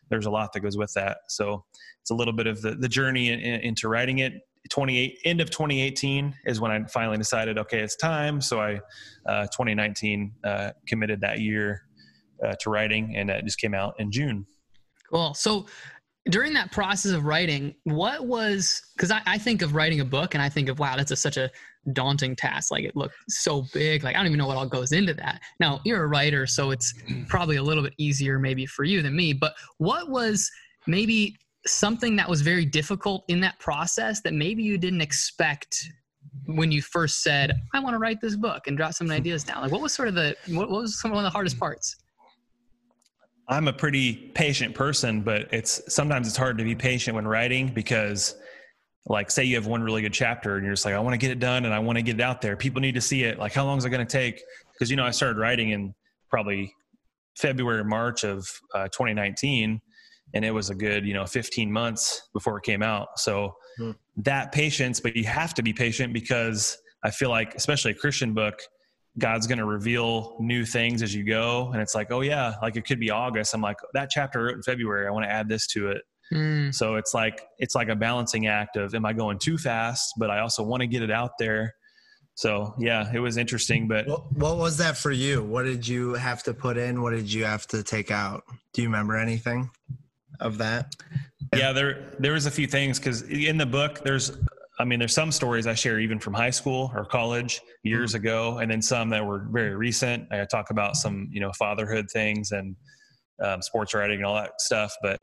there's 0.09 0.25
a 0.25 0.31
lot 0.31 0.53
that 0.53 0.61
goes 0.61 0.77
with 0.77 0.93
that. 0.93 1.17
So 1.29 1.63
it's 2.01 2.11
a 2.11 2.15
little 2.15 2.33
bit 2.33 2.47
of 2.47 2.61
the 2.61 2.75
the 2.75 2.89
journey 2.89 3.29
in, 3.29 3.39
in, 3.39 3.61
into 3.61 3.87
writing 3.87 4.19
it. 4.19 4.33
28 4.71 5.19
end 5.25 5.41
of 5.41 5.51
2018 5.51 6.33
is 6.45 6.59
when 6.59 6.71
I 6.71 6.83
finally 6.87 7.19
decided, 7.19 7.59
okay, 7.59 7.81
it's 7.81 7.95
time. 7.95 8.41
So 8.41 8.59
I, 8.59 8.79
uh, 9.27 9.43
2019, 9.43 10.31
uh, 10.43 10.71
committed 10.87 11.21
that 11.21 11.39
year 11.39 11.83
uh, 12.43 12.55
to 12.61 12.71
writing, 12.71 13.15
and 13.15 13.29
it 13.29 13.45
just 13.45 13.59
came 13.59 13.75
out 13.75 13.93
in 13.99 14.11
June. 14.11 14.45
Cool. 15.11 15.35
So 15.35 15.67
during 16.29 16.53
that 16.53 16.71
process 16.71 17.11
of 17.11 17.25
writing, 17.25 17.75
what 17.83 18.25
was 18.25 18.81
because 18.95 19.11
I, 19.11 19.21
I, 19.25 19.37
think 19.37 19.61
of 19.61 19.75
writing 19.75 19.99
a 19.99 20.05
book 20.05 20.33
and 20.33 20.41
I 20.41 20.49
think 20.49 20.69
of 20.69 20.79
wow, 20.79 20.95
that's 20.95 21.11
a, 21.11 21.15
such 21.15 21.37
a 21.37 21.51
daunting 21.93 22.35
task. 22.35 22.71
Like 22.71 22.83
it 22.83 22.95
looked 22.95 23.15
so 23.29 23.65
big. 23.73 24.03
Like 24.03 24.15
I 24.15 24.19
don't 24.19 24.27
even 24.27 24.37
know 24.37 24.47
what 24.47 24.57
all 24.57 24.67
goes 24.67 24.91
into 24.91 25.13
that. 25.15 25.41
Now 25.59 25.81
you're 25.85 26.03
a 26.03 26.07
writer, 26.07 26.47
so 26.47 26.71
it's 26.71 26.93
mm. 27.03 27.27
probably 27.27 27.57
a 27.57 27.63
little 27.63 27.83
bit 27.83 27.93
easier 27.97 28.39
maybe 28.39 28.65
for 28.65 28.83
you 28.83 29.01
than 29.01 29.15
me. 29.15 29.33
But 29.33 29.53
what 29.77 30.09
was 30.09 30.49
maybe 30.87 31.37
something 31.65 32.15
that 32.15 32.29
was 32.29 32.41
very 32.41 32.65
difficult 32.65 33.23
in 33.27 33.39
that 33.41 33.59
process 33.59 34.21
that 34.21 34.33
maybe 34.33 34.63
you 34.63 34.77
didn't 34.77 35.01
expect 35.01 35.89
when 36.47 36.71
you 36.71 36.81
first 36.81 37.23
said, 37.23 37.53
I 37.73 37.79
want 37.79 37.93
to 37.93 37.97
write 37.97 38.21
this 38.21 38.35
book 38.35 38.67
and 38.67 38.77
drop 38.77 38.93
some 38.93 39.09
ideas 39.11 39.43
down? 39.43 39.61
Like 39.61 39.71
what 39.71 39.81
was 39.81 39.93
sort 39.93 40.07
of 40.07 40.15
the 40.15 40.35
what 40.49 40.69
was 40.69 40.99
some 40.99 41.11
of 41.13 41.23
the 41.23 41.29
hardest 41.29 41.59
parts? 41.59 41.95
I'm 43.47 43.67
a 43.67 43.73
pretty 43.73 44.31
patient 44.33 44.73
person, 44.73 45.21
but 45.21 45.47
it's 45.53 45.93
sometimes 45.93 46.27
it's 46.27 46.37
hard 46.37 46.57
to 46.57 46.63
be 46.63 46.75
patient 46.75 47.15
when 47.15 47.27
writing 47.27 47.67
because 47.67 48.35
like 49.07 49.29
say 49.29 49.43
you 49.43 49.55
have 49.55 49.67
one 49.67 49.83
really 49.83 50.01
good 50.01 50.13
chapter 50.13 50.55
and 50.55 50.65
you're 50.65 50.73
just 50.73 50.85
like, 50.85 50.95
I 50.95 50.99
want 50.99 51.13
to 51.13 51.17
get 51.17 51.31
it 51.31 51.39
done 51.39 51.65
and 51.65 51.73
I 51.73 51.79
want 51.79 51.97
to 51.97 52.01
get 52.01 52.15
it 52.15 52.21
out 52.21 52.41
there. 52.41 52.55
People 52.55 52.81
need 52.81 52.95
to 52.95 53.01
see 53.01 53.23
it. 53.23 53.37
Like 53.37 53.53
how 53.53 53.65
long 53.65 53.77
is 53.77 53.85
it 53.85 53.89
going 53.89 54.05
to 54.05 54.11
take? 54.11 54.41
Because 54.73 54.89
you 54.89 54.97
know, 54.97 55.05
I 55.05 55.11
started 55.11 55.39
writing 55.39 55.69
in 55.69 55.93
probably 56.29 56.73
February, 57.37 57.83
March 57.83 58.23
of 58.23 58.47
uh, 58.73 58.87
2019, 58.87 59.79
and 60.33 60.45
it 60.45 60.51
was 60.51 60.69
a 60.69 60.75
good, 60.75 61.05
you 61.05 61.13
know, 61.13 61.25
15 61.25 61.71
months 61.71 62.29
before 62.33 62.57
it 62.57 62.63
came 62.63 62.81
out. 62.81 63.19
So 63.19 63.55
hmm. 63.77 63.91
that 64.17 64.51
patience, 64.51 64.99
but 64.99 65.15
you 65.15 65.25
have 65.25 65.53
to 65.55 65.63
be 65.63 65.71
patient 65.71 66.13
because 66.13 66.77
I 67.03 67.11
feel 67.11 67.29
like, 67.29 67.53
especially 67.55 67.91
a 67.91 67.95
Christian 67.95 68.33
book, 68.33 68.59
God's 69.17 69.47
going 69.47 69.59
to 69.59 69.65
reveal 69.65 70.35
new 70.39 70.65
things 70.65 71.01
as 71.01 71.13
you 71.13 71.23
go. 71.23 71.69
And 71.71 71.81
it's 71.81 71.95
like, 71.95 72.11
oh, 72.11 72.21
yeah, 72.21 72.55
like 72.61 72.75
it 72.75 72.85
could 72.85 72.99
be 72.99 73.11
August. 73.11 73.53
I'm 73.53 73.61
like, 73.61 73.77
that 73.93 74.09
chapter 74.09 74.43
wrote 74.43 74.55
in 74.55 74.63
February, 74.63 75.07
I 75.07 75.11
want 75.11 75.25
to 75.25 75.31
add 75.31 75.47
this 75.47 75.67
to 75.67 75.89
it. 75.91 76.01
Mm. 76.33 76.73
So 76.73 76.95
it's 76.95 77.13
like, 77.13 77.47
it's 77.59 77.75
like 77.75 77.89
a 77.89 77.95
balancing 77.95 78.47
act 78.47 78.77
of, 78.77 78.95
am 78.95 79.05
I 79.05 79.13
going 79.13 79.39
too 79.39 79.57
fast? 79.57 80.13
But 80.17 80.29
I 80.29 80.39
also 80.39 80.63
want 80.63 80.81
to 80.81 80.87
get 80.87 81.01
it 81.01 81.11
out 81.11 81.31
there. 81.37 81.75
So 82.35 82.73
yeah, 82.77 83.09
it 83.13 83.19
was 83.19 83.37
interesting. 83.37 83.87
But 83.87 84.07
what, 84.07 84.31
what 84.33 84.57
was 84.57 84.77
that 84.77 84.97
for 84.97 85.11
you? 85.11 85.43
What 85.43 85.63
did 85.63 85.87
you 85.87 86.13
have 86.13 86.43
to 86.43 86.53
put 86.53 86.77
in? 86.77 87.01
What 87.01 87.11
did 87.11 87.31
you 87.31 87.45
have 87.45 87.65
to 87.67 87.83
take 87.83 88.11
out? 88.11 88.43
Do 88.73 88.81
you 88.81 88.89
remember 88.89 89.15
anything 89.17 89.69
of 90.39 90.57
that? 90.57 90.95
Yeah, 91.55 91.71
there 91.71 92.11
there 92.19 92.33
was 92.33 92.45
a 92.45 92.51
few 92.51 92.67
things 92.67 92.99
because 92.99 93.21
in 93.21 93.57
the 93.57 93.65
book 93.65 94.01
there's 94.03 94.37
I 94.77 94.83
mean, 94.83 94.99
there's 94.99 95.13
some 95.13 95.31
stories 95.31 95.67
I 95.67 95.73
share 95.73 95.99
even 95.99 96.19
from 96.19 96.33
high 96.33 96.49
school 96.49 96.91
or 96.93 97.05
college 97.05 97.61
years 97.83 98.11
mm-hmm. 98.11 98.25
ago, 98.25 98.57
and 98.57 98.69
then 98.69 98.81
some 98.81 99.09
that 99.11 99.25
were 99.25 99.47
very 99.49 99.75
recent. 99.75 100.27
I 100.31 100.43
talk 100.45 100.69
about 100.69 100.97
some, 100.97 101.29
you 101.31 101.39
know, 101.39 101.51
fatherhood 101.53 102.09
things 102.11 102.51
and 102.51 102.75
um, 103.41 103.61
sports 103.61 103.93
writing 103.93 104.17
and 104.17 104.25
all 104.25 104.35
that 104.35 104.59
stuff. 104.59 104.93
But 105.01 105.19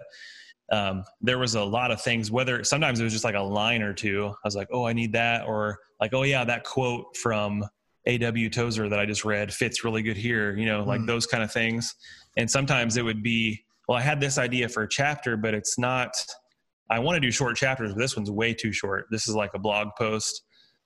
um, 0.73 1.05
there 1.21 1.39
was 1.39 1.55
a 1.55 1.63
lot 1.63 1.91
of 1.91 2.01
things. 2.01 2.31
Whether 2.31 2.65
sometimes 2.65 2.99
it 2.99 3.05
was 3.05 3.13
just 3.13 3.25
like 3.25 3.35
a 3.35 3.41
line 3.41 3.83
or 3.83 3.93
two. 3.93 4.27
I 4.29 4.47
was 4.47 4.57
like, 4.57 4.69
oh, 4.73 4.87
I 4.87 4.93
need 4.93 5.13
that, 5.13 5.47
or 5.47 5.79
like, 6.01 6.15
oh 6.15 6.23
yeah, 6.25 6.45
that 6.45 6.65
quote 6.65 7.17
from 7.17 7.65
A.W. 8.07 8.51
Tozer 8.51 8.89
that 8.89 8.99
I 8.99 9.07
just 9.07 9.25
read 9.25 9.53
fits 9.53 9.85
really 9.85 10.03
good 10.03 10.17
here. 10.17 10.57
You 10.57 10.67
know, 10.67 10.83
like 10.83 11.03
mm. 11.03 11.07
those 11.07 11.27
kind 11.27 11.45
of 11.45 11.53
things. 11.53 11.95
And 12.37 12.51
sometimes 12.51 12.97
it 12.97 13.05
would 13.05 13.23
be, 13.23 13.63
well, 13.87 13.99
I 13.99 14.01
had 14.01 14.19
this 14.19 14.39
idea 14.39 14.69
for 14.69 14.85
a 14.85 14.89
chapter, 14.89 15.37
but 15.37 15.55
it's 15.55 15.79
not 15.79 16.13
I 16.93 16.99
want 16.99 17.17
to 17.17 17.21
do 17.21 17.31
short 17.31 17.57
chapters, 17.57 17.93
but 17.93 17.99
this 17.99 18.17
one's 18.17 18.31
way 18.31 18.53
too 18.53 18.71
short. 18.71 19.07
This 19.11 19.27
is 19.27 19.35
like 19.35 19.55
a 19.55 19.59
blog 19.59 19.89
post. 19.97 20.43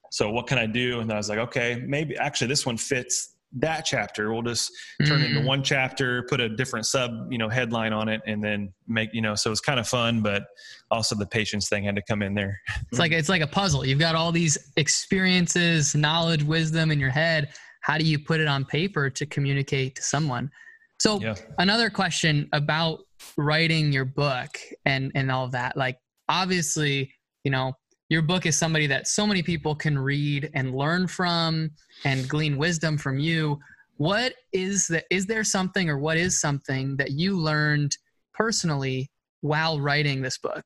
So 0.09 0.29
what 0.29 0.47
can 0.47 0.57
I 0.57 0.65
do? 0.65 1.01
And 1.01 1.11
I 1.11 1.17
was 1.17 1.27
like, 1.27 1.39
okay, 1.39 1.83
maybe 1.85 2.15
actually 2.15 2.47
this 2.47 2.65
one 2.65 2.77
fits 2.77 3.35
that 3.53 3.85
chapter. 3.85 4.33
We'll 4.33 4.41
just 4.41 4.71
turn 5.05 5.19
mm-hmm. 5.19 5.37
into 5.37 5.47
one 5.47 5.63
chapter, 5.63 6.23
put 6.23 6.39
a 6.39 6.49
different 6.49 6.85
sub, 6.85 7.31
you 7.31 7.37
know, 7.37 7.49
headline 7.49 7.93
on 7.93 8.09
it, 8.09 8.21
and 8.27 8.43
then 8.43 8.73
make, 8.87 9.13
you 9.13 9.21
know, 9.21 9.35
so 9.35 9.51
it's 9.51 9.61
kind 9.61 9.79
of 9.79 9.87
fun, 9.87 10.21
but 10.21 10.47
also 10.91 11.15
the 11.15 11.25
patience 11.25 11.69
thing 11.69 11.83
had 11.83 11.95
to 11.95 12.01
come 12.01 12.21
in 12.21 12.33
there. 12.33 12.59
It's 12.91 12.99
like 12.99 13.11
it's 13.11 13.29
like 13.29 13.41
a 13.41 13.47
puzzle. 13.47 13.85
You've 13.85 13.99
got 13.99 14.15
all 14.15 14.31
these 14.31 14.57
experiences, 14.75 15.95
knowledge, 15.95 16.43
wisdom 16.43 16.91
in 16.91 16.99
your 16.99 17.09
head. 17.09 17.49
How 17.81 17.97
do 17.97 18.05
you 18.05 18.19
put 18.19 18.39
it 18.39 18.47
on 18.47 18.65
paper 18.65 19.09
to 19.09 19.25
communicate 19.25 19.95
to 19.95 20.01
someone? 20.01 20.51
So 20.99 21.19
yeah. 21.19 21.35
another 21.59 21.89
question 21.89 22.49
about 22.53 22.99
writing 23.37 23.91
your 23.91 24.05
book 24.05 24.57
and 24.85 25.11
and 25.15 25.31
all 25.31 25.45
of 25.45 25.51
that 25.51 25.75
like 25.75 25.97
obviously 26.29 27.11
you 27.43 27.51
know 27.51 27.73
your 28.09 28.21
book 28.21 28.45
is 28.45 28.57
somebody 28.57 28.87
that 28.87 29.07
so 29.07 29.27
many 29.27 29.43
people 29.43 29.75
can 29.75 29.97
read 29.97 30.49
and 30.53 30.73
learn 30.75 31.07
from 31.07 31.71
and 32.05 32.27
glean 32.29 32.57
wisdom 32.57 32.97
from 32.97 33.19
you. 33.19 33.59
What 33.97 34.33
is 34.53 34.87
that 34.87 35.05
is 35.09 35.25
there 35.25 35.43
something 35.43 35.89
or 35.89 35.97
what 35.97 36.17
is 36.17 36.39
something 36.39 36.95
that 36.97 37.11
you 37.11 37.37
learned 37.37 37.97
personally 38.33 39.11
while 39.41 39.79
writing 39.81 40.21
this 40.21 40.37
book? 40.37 40.65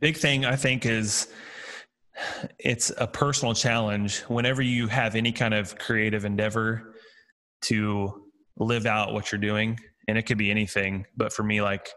Big 0.00 0.16
thing 0.16 0.44
i 0.44 0.56
think 0.56 0.84
is 0.84 1.28
it's 2.58 2.92
a 2.98 3.06
personal 3.06 3.54
challenge. 3.54 4.20
Whenever 4.22 4.62
you 4.62 4.86
have 4.86 5.16
any 5.16 5.32
kind 5.32 5.54
of 5.54 5.76
creative 5.78 6.24
endeavor 6.24 6.94
to 7.62 8.24
live 8.58 8.86
out 8.86 9.12
what 9.12 9.32
you're 9.32 9.40
doing 9.40 9.78
and 10.06 10.16
it 10.18 10.22
could 10.22 10.38
be 10.38 10.50
anything 10.50 11.06
but 11.16 11.32
for 11.32 11.42
me 11.42 11.62
like 11.62 11.88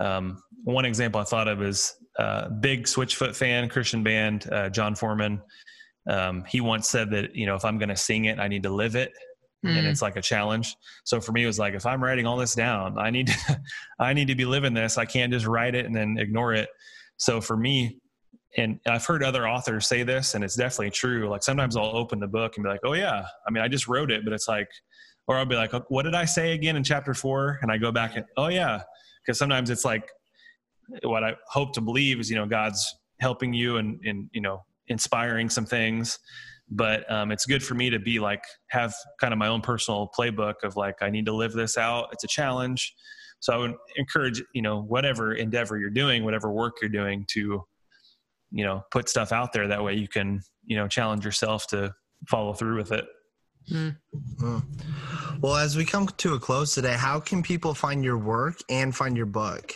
Um, 0.00 0.42
one 0.64 0.84
example 0.84 1.20
I 1.20 1.24
thought 1.24 1.48
of 1.48 1.62
is 1.62 1.94
uh, 2.18 2.48
big 2.48 2.84
Switchfoot 2.84 3.36
fan, 3.36 3.68
Christian 3.68 4.02
band, 4.02 4.50
uh, 4.50 4.68
Jon 4.70 4.94
Foreman. 4.94 5.42
Um, 6.08 6.44
he 6.44 6.60
once 6.60 6.88
said 6.88 7.10
that 7.10 7.34
you 7.34 7.46
know 7.46 7.56
if 7.56 7.64
I'm 7.64 7.78
going 7.78 7.88
to 7.88 7.96
sing 7.96 8.26
it, 8.26 8.38
I 8.38 8.48
need 8.48 8.62
to 8.62 8.70
live 8.70 8.96
it, 8.96 9.12
mm. 9.64 9.76
and 9.76 9.86
it's 9.86 10.02
like 10.02 10.16
a 10.16 10.22
challenge. 10.22 10.76
So 11.04 11.20
for 11.20 11.32
me, 11.32 11.44
it 11.44 11.46
was 11.46 11.58
like 11.58 11.74
if 11.74 11.84
I'm 11.84 12.02
writing 12.02 12.26
all 12.26 12.36
this 12.36 12.54
down, 12.54 12.98
I 12.98 13.10
need 13.10 13.28
to, 13.28 13.60
I 13.98 14.12
need 14.12 14.28
to 14.28 14.34
be 14.34 14.44
living 14.44 14.74
this. 14.74 14.98
I 14.98 15.04
can't 15.04 15.32
just 15.32 15.46
write 15.46 15.74
it 15.74 15.86
and 15.86 15.94
then 15.94 16.16
ignore 16.18 16.54
it. 16.54 16.68
So 17.18 17.40
for 17.40 17.56
me, 17.56 17.98
and 18.56 18.80
I've 18.86 19.04
heard 19.04 19.22
other 19.22 19.48
authors 19.48 19.86
say 19.86 20.02
this, 20.02 20.34
and 20.34 20.42
it's 20.42 20.56
definitely 20.56 20.90
true. 20.90 21.28
Like 21.28 21.42
sometimes 21.42 21.76
I'll 21.76 21.96
open 21.96 22.20
the 22.20 22.28
book 22.28 22.56
and 22.56 22.64
be 22.64 22.70
like, 22.70 22.80
"Oh 22.84 22.94
yeah," 22.94 23.26
I 23.46 23.50
mean, 23.50 23.62
I 23.62 23.68
just 23.68 23.88
wrote 23.88 24.10
it, 24.10 24.24
but 24.24 24.32
it's 24.32 24.48
like, 24.48 24.68
or 25.26 25.36
I'll 25.36 25.44
be 25.44 25.56
like, 25.56 25.72
"What 25.88 26.04
did 26.04 26.14
I 26.14 26.24
say 26.24 26.52
again 26.52 26.76
in 26.76 26.84
chapter 26.84 27.12
four? 27.14 27.58
And 27.62 27.70
I 27.70 27.78
go 27.78 27.92
back 27.92 28.16
and, 28.16 28.24
"Oh 28.36 28.48
yeah," 28.48 28.82
because 29.24 29.38
sometimes 29.38 29.70
it's 29.70 29.84
like 29.84 30.08
what 31.02 31.24
I 31.24 31.34
hope 31.48 31.72
to 31.74 31.80
believe 31.80 32.20
is 32.20 32.30
you 32.30 32.36
know 32.36 32.46
God's 32.46 32.84
helping 33.20 33.52
you 33.52 33.76
and 33.76 34.00
and 34.04 34.28
you 34.32 34.40
know 34.40 34.64
inspiring 34.88 35.48
some 35.50 35.66
things. 35.66 36.18
But 36.68 37.10
um, 37.10 37.30
it's 37.30 37.46
good 37.46 37.62
for 37.62 37.74
me 37.74 37.90
to 37.90 37.98
be 37.98 38.18
like 38.18 38.42
have 38.68 38.92
kind 39.20 39.32
of 39.32 39.38
my 39.38 39.46
own 39.46 39.60
personal 39.60 40.10
playbook 40.18 40.54
of 40.64 40.76
like 40.76 40.96
i 41.00 41.10
need 41.10 41.26
to 41.26 41.32
live 41.32 41.52
this 41.52 41.78
out. 41.78 42.08
It's 42.12 42.24
a 42.24 42.28
challenge. 42.28 42.94
So 43.40 43.52
i 43.52 43.56
would 43.56 43.74
encourage 43.96 44.42
you 44.54 44.62
know 44.62 44.82
whatever 44.82 45.34
endeavor 45.34 45.78
you're 45.78 45.90
doing 45.90 46.24
whatever 46.24 46.50
work 46.50 46.76
you're 46.80 46.88
doing 46.88 47.24
to 47.32 47.62
you 48.50 48.64
know 48.64 48.82
put 48.90 49.08
stuff 49.08 49.32
out 49.32 49.52
there. 49.52 49.68
That 49.68 49.84
way 49.84 49.94
you 49.94 50.08
can 50.08 50.40
you 50.64 50.76
know 50.76 50.88
challenge 50.88 51.24
yourself 51.24 51.66
to 51.68 51.94
follow 52.28 52.52
through 52.52 52.76
with 52.76 52.92
it. 52.92 53.06
Mm. 53.70 53.96
well 55.40 55.56
as 55.56 55.76
we 55.76 55.84
come 55.84 56.06
to 56.06 56.34
a 56.34 56.38
close 56.38 56.72
today 56.72 56.92
how 56.92 57.18
can 57.18 57.42
people 57.42 57.74
find 57.74 58.04
your 58.04 58.16
work 58.16 58.60
and 58.70 58.94
find 58.94 59.16
your 59.16 59.26
book 59.26 59.74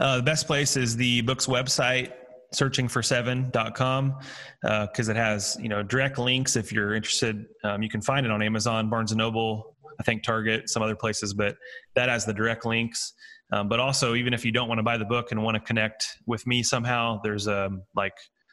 uh, 0.00 0.16
the 0.18 0.22
best 0.22 0.46
place 0.46 0.76
is 0.76 0.96
the 0.96 1.22
book's 1.22 1.46
website 1.46 2.12
searching 2.52 2.88
for 2.88 3.02
seven.com 3.02 4.14
because 4.62 5.08
uh, 5.08 5.12
it 5.12 5.16
has 5.16 5.56
you 5.60 5.68
know 5.68 5.82
direct 5.82 6.18
links 6.18 6.56
if 6.56 6.72
you're 6.72 6.94
interested. 6.94 7.44
Um, 7.64 7.82
you 7.82 7.90
can 7.90 8.00
find 8.00 8.24
it 8.24 8.32
on 8.32 8.42
amazon 8.42 8.88
barnes 8.88 9.12
and 9.12 9.18
noble 9.18 9.76
i 10.00 10.02
think 10.02 10.22
target 10.22 10.68
some 10.70 10.82
other 10.82 10.96
places 10.96 11.34
but 11.34 11.56
that 11.94 12.08
has 12.08 12.24
the 12.24 12.32
direct 12.32 12.64
links. 12.64 13.12
Um, 13.50 13.68
but 13.68 13.80
also 13.80 14.14
even 14.14 14.34
if 14.34 14.44
you 14.44 14.52
don't 14.52 14.68
want 14.68 14.78
to 14.78 14.82
buy 14.82 14.98
the 14.98 15.06
book 15.06 15.32
and 15.32 15.42
want 15.42 15.54
to 15.54 15.60
connect 15.60 16.06
with 16.26 16.46
me 16.46 16.62
somehow 16.62 17.20
there's 17.22 17.48
um, 17.48 17.82
like 17.94 18.12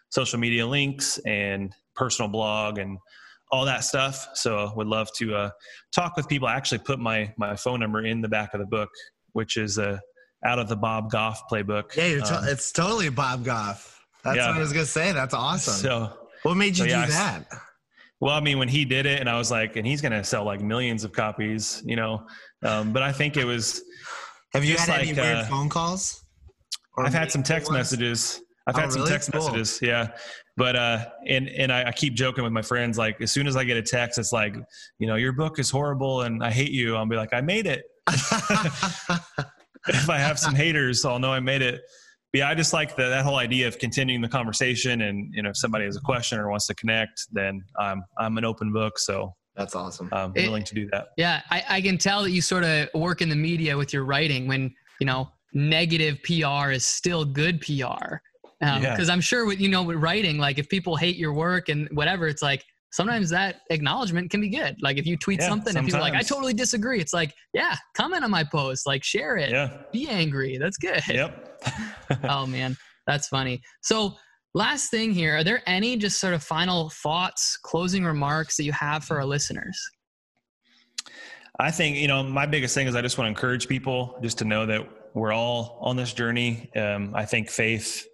social 0.09 0.39
media 0.39 0.65
links 0.65 1.19
and 1.25 1.73
personal 1.95 2.29
blog 2.31 2.77
and 2.77 2.97
all 3.51 3.65
that 3.65 3.83
stuff. 3.83 4.27
So 4.33 4.57
I 4.57 4.73
would 4.73 4.87
love 4.87 5.09
to 5.17 5.35
uh, 5.35 5.49
talk 5.93 6.15
with 6.15 6.27
people. 6.29 6.47
I 6.47 6.55
actually 6.55 6.79
put 6.79 6.99
my 6.99 7.33
my 7.37 7.55
phone 7.57 7.81
number 7.81 8.05
in 8.05 8.21
the 8.21 8.29
back 8.29 8.53
of 8.53 8.61
the 8.61 8.65
book 8.65 8.89
which 9.35 9.57
is 9.57 9.77
a 9.77 9.99
out 10.45 10.59
of 10.59 10.69
the 10.69 10.75
Bob 10.75 11.11
Goff 11.11 11.43
playbook. 11.51 11.95
Yeah, 11.95 12.23
to- 12.23 12.37
um, 12.37 12.47
it's 12.47 12.71
totally 12.71 13.09
Bob 13.09 13.43
Goff. 13.43 14.05
That's 14.23 14.37
yeah. 14.37 14.47
what 14.47 14.57
I 14.57 14.59
was 14.59 14.71
gonna 14.71 14.85
say. 14.85 15.11
That's 15.11 15.33
awesome. 15.33 15.73
So, 15.73 16.13
what 16.43 16.55
made 16.55 16.77
you 16.77 16.85
so, 16.85 16.89
yeah, 16.89 17.05
do 17.05 17.11
that? 17.11 17.45
well, 18.19 18.33
I 18.33 18.39
mean, 18.39 18.57
when 18.57 18.67
he 18.67 18.85
did 18.85 19.05
it, 19.05 19.19
and 19.19 19.29
I 19.29 19.37
was 19.37 19.51
like, 19.51 19.75
and 19.75 19.85
he's 19.85 20.01
gonna 20.01 20.23
sell 20.23 20.45
like 20.45 20.61
millions 20.61 21.03
of 21.03 21.11
copies, 21.11 21.83
you 21.85 21.95
know. 21.95 22.25
Um, 22.63 22.93
but 22.93 23.03
I 23.03 23.11
think 23.11 23.37
it 23.37 23.45
was. 23.45 23.83
Have 24.53 24.63
you 24.63 24.77
had 24.77 24.87
like, 24.87 25.01
any 25.01 25.13
weird 25.13 25.37
uh, 25.37 25.45
phone 25.45 25.67
calls? 25.67 26.23
I've 26.97 27.13
had 27.13 27.31
some 27.31 27.43
text 27.43 27.71
messages. 27.71 28.41
I've 28.67 28.75
oh, 28.75 28.79
had 28.79 28.91
some 28.91 29.01
really? 29.01 29.11
text 29.11 29.31
cool. 29.31 29.41
messages. 29.41 29.79
Yeah. 29.81 30.07
But 30.57 30.75
uh 30.75 31.05
and 31.27 31.49
and 31.49 31.71
I, 31.71 31.89
I, 31.89 31.91
keep 31.91 32.13
joking 32.13 32.43
with 32.43 32.53
my 32.53 32.61
friends, 32.61 32.97
like 32.97 33.19
as 33.21 33.31
soon 33.31 33.47
as 33.47 33.57
I 33.57 33.65
get 33.65 33.75
a 33.75 33.81
text, 33.81 34.17
it's 34.17 34.31
like, 34.31 34.55
you 34.97 35.07
know, 35.07 35.15
your 35.15 35.33
book 35.33 35.59
is 35.59 35.69
horrible 35.69 36.21
and 36.21 36.41
I 36.41 36.49
hate 36.49 36.71
you. 36.71 36.95
I'll 36.95 37.05
be 37.05 37.17
like, 37.17 37.33
I 37.33 37.41
made 37.41 37.67
it. 37.67 37.83
if 39.87 40.09
I 40.09 40.17
have 40.17 40.39
some 40.39 40.55
haters, 40.55 41.05
I'll 41.05 41.19
know 41.19 41.31
I 41.31 41.39
made 41.39 41.61
it. 41.61 41.81
But 42.31 42.39
yeah, 42.39 42.49
I 42.49 42.55
just 42.55 42.73
like 42.73 42.95
the, 42.95 43.09
that 43.09 43.23
whole 43.23 43.37
idea 43.37 43.67
of 43.67 43.79
continuing 43.79 44.21
the 44.21 44.27
conversation, 44.27 45.01
and 45.01 45.33
you 45.33 45.41
know, 45.41 45.49
if 45.49 45.57
somebody 45.57 45.85
has 45.85 45.95
a 45.95 46.01
question 46.01 46.39
or 46.39 46.49
wants 46.49 46.67
to 46.67 46.75
connect, 46.75 47.27
then 47.31 47.63
I'm 47.79 48.03
I'm 48.17 48.37
an 48.37 48.45
open 48.45 48.73
book. 48.73 48.99
So 48.99 49.33
that's 49.55 49.75
awesome. 49.75 50.09
I'm 50.11 50.33
willing 50.33 50.63
it, 50.63 50.67
to 50.67 50.75
do 50.75 50.89
that. 50.91 51.09
Yeah, 51.17 51.41
I, 51.49 51.63
I 51.69 51.81
can 51.81 51.97
tell 51.97 52.23
that 52.23 52.31
you 52.31 52.41
sort 52.41 52.63
of 52.63 52.89
work 52.93 53.21
in 53.21 53.29
the 53.29 53.35
media 53.35 53.77
with 53.77 53.93
your 53.93 54.03
writing. 54.03 54.47
When 54.47 54.73
you 54.99 55.05
know 55.05 55.29
negative 55.53 56.19
PR 56.23 56.71
is 56.71 56.85
still 56.85 57.25
good 57.25 57.61
PR. 57.61 58.17
Because 58.59 58.77
um, 58.77 58.83
yeah. 58.83 59.05
I'm 59.09 59.21
sure 59.21 59.45
with 59.45 59.59
you 59.59 59.69
know 59.69 59.83
with 59.83 59.97
writing, 59.97 60.37
like 60.37 60.59
if 60.59 60.69
people 60.69 60.95
hate 60.95 61.15
your 61.15 61.33
work 61.33 61.69
and 61.69 61.87
whatever, 61.91 62.27
it's 62.27 62.41
like 62.41 62.65
sometimes 62.95 63.29
that 63.29 63.61
acknowledgement 63.69 64.31
can 64.31 64.39
be 64.39 64.47
good. 64.47 64.77
Like 64.81 64.97
if 64.97 65.05
you 65.05 65.17
tweet 65.17 65.41
yeah, 65.41 65.49
something 65.49 65.73
sometimes. 65.73 65.75
and 65.75 65.85
people 65.87 65.99
are 65.99 66.09
like, 66.09 66.13
I 66.13 66.21
totally 66.21 66.53
disagree. 66.53 67.01
It's 67.01 67.13
like, 67.13 67.33
yeah, 67.53 67.75
comment 67.93 68.23
on 68.23 68.31
my 68.31 68.45
post, 68.45 68.87
like 68.87 69.03
share 69.03 69.35
it, 69.35 69.49
yeah. 69.49 69.81
be 69.91 70.07
angry. 70.07 70.57
That's 70.57 70.77
good. 70.77 71.01
Yep. 71.05 71.61
oh 72.29 72.47
man, 72.47 72.77
that's 73.05 73.27
funny. 73.27 73.61
So 73.81 74.15
last 74.53 74.91
thing 74.91 75.11
here, 75.11 75.35
are 75.35 75.43
there 75.43 75.61
any 75.67 75.97
just 75.97 76.21
sort 76.21 76.33
of 76.33 76.41
final 76.41 76.89
thoughts, 76.89 77.57
closing 77.57 78.05
remarks 78.05 78.55
that 78.55 78.63
you 78.63 78.71
have 78.71 79.03
for 79.03 79.17
our 79.17 79.25
listeners? 79.25 79.77
I 81.59 81.71
think, 81.71 81.97
you 81.97 82.07
know, 82.07 82.23
my 82.23 82.45
biggest 82.45 82.73
thing 82.75 82.87
is 82.87 82.95
I 82.95 83.01
just 83.01 83.17
want 83.17 83.25
to 83.25 83.29
encourage 83.29 83.67
people 83.67 84.17
just 84.21 84.37
to 84.37 84.45
know 84.45 84.65
that 84.65 84.87
we're 85.13 85.33
all 85.33 85.79
on 85.81 85.97
this 85.97 86.13
journey. 86.13 86.69
Um, 86.75 87.11
I 87.13 87.25
think 87.25 87.49
faith, 87.49 88.05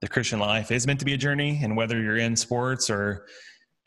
the 0.00 0.08
Christian 0.08 0.38
life 0.38 0.70
is 0.70 0.86
meant 0.86 1.00
to 1.00 1.04
be 1.04 1.14
a 1.14 1.16
journey. 1.16 1.60
And 1.62 1.76
whether 1.76 2.00
you're 2.00 2.16
in 2.18 2.36
sports 2.36 2.88
or 2.88 3.26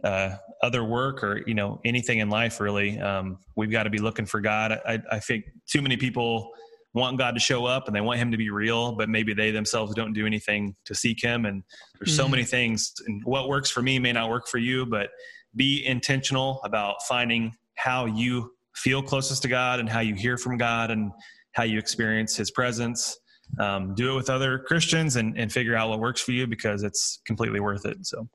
uh, 0.04 0.36
other 0.62 0.84
work 0.84 1.24
or 1.24 1.42
you 1.48 1.54
know 1.54 1.80
anything 1.86 2.20
in 2.20 2.30
life 2.30 2.60
really. 2.60 3.00
Um, 3.00 3.38
we've 3.56 3.72
got 3.72 3.84
to 3.84 3.90
be 3.90 4.00
looking 4.00 4.26
for 4.26 4.42
god. 4.42 4.80
I, 4.86 5.00
I 5.12 5.20
think 5.20 5.46
too 5.68 5.82
many 5.82 5.98
people 5.98 6.52
want 6.94 7.18
god 7.18 7.32
to 7.32 7.40
show 7.40 7.66
up 7.66 7.88
and 7.88 7.96
they 7.96 8.02
want 8.02 8.20
him 8.20 8.32
to 8.32 8.38
be 8.38 8.50
real 8.50 8.92
but 8.92 9.08
maybe 9.08 9.34
they 9.34 9.50
themselves 9.50 9.96
don't 9.96 10.14
do 10.14 10.26
anything 10.26 10.76
to 10.86 10.96
seek 10.96 11.24
him. 11.24 11.46
And 11.46 11.64
there's 12.00 12.16
so 12.16 12.24
mm-hmm. 12.24 12.32
many 12.32 12.44
things 12.44 12.94
and 13.08 13.22
what 13.24 13.48
works 13.48 13.70
for 13.70 13.82
me 13.82 14.00
may 14.00 14.12
not 14.12 14.30
work 14.30 14.48
for 14.48 14.58
you 14.58 14.86
but 14.86 15.10
be 15.56 15.86
intentional 15.86 16.62
about 16.64 17.04
finding 17.08 17.54
how 17.76 18.06
you 18.06 18.52
feel 18.76 19.02
closest 19.02 19.42
to 19.44 19.48
god 19.48 19.80
and 19.80 19.90
how 19.90 20.00
you 20.00 20.16
hear 20.16 20.38
from 20.38 20.58
god 20.58 20.92
and 20.92 21.12
how 21.54 21.64
you 21.64 21.78
experience 21.78 22.36
his 22.36 22.52
presence. 22.52 23.18
Um, 23.60 23.94
do 23.96 24.14
it 24.14 24.16
with 24.16 24.30
other 24.30 24.60
christians 24.60 25.18
and, 25.18 25.38
and 25.38 25.52
figure 25.52 25.76
out 25.76 25.90
what 25.90 26.00
works 26.00 26.22
for 26.22 26.32
you 26.32 26.48
because 26.48 26.84
it's 26.84 27.20
completely 27.26 27.60
worth 27.60 27.86
it 27.86 27.98
so. 28.06 28.28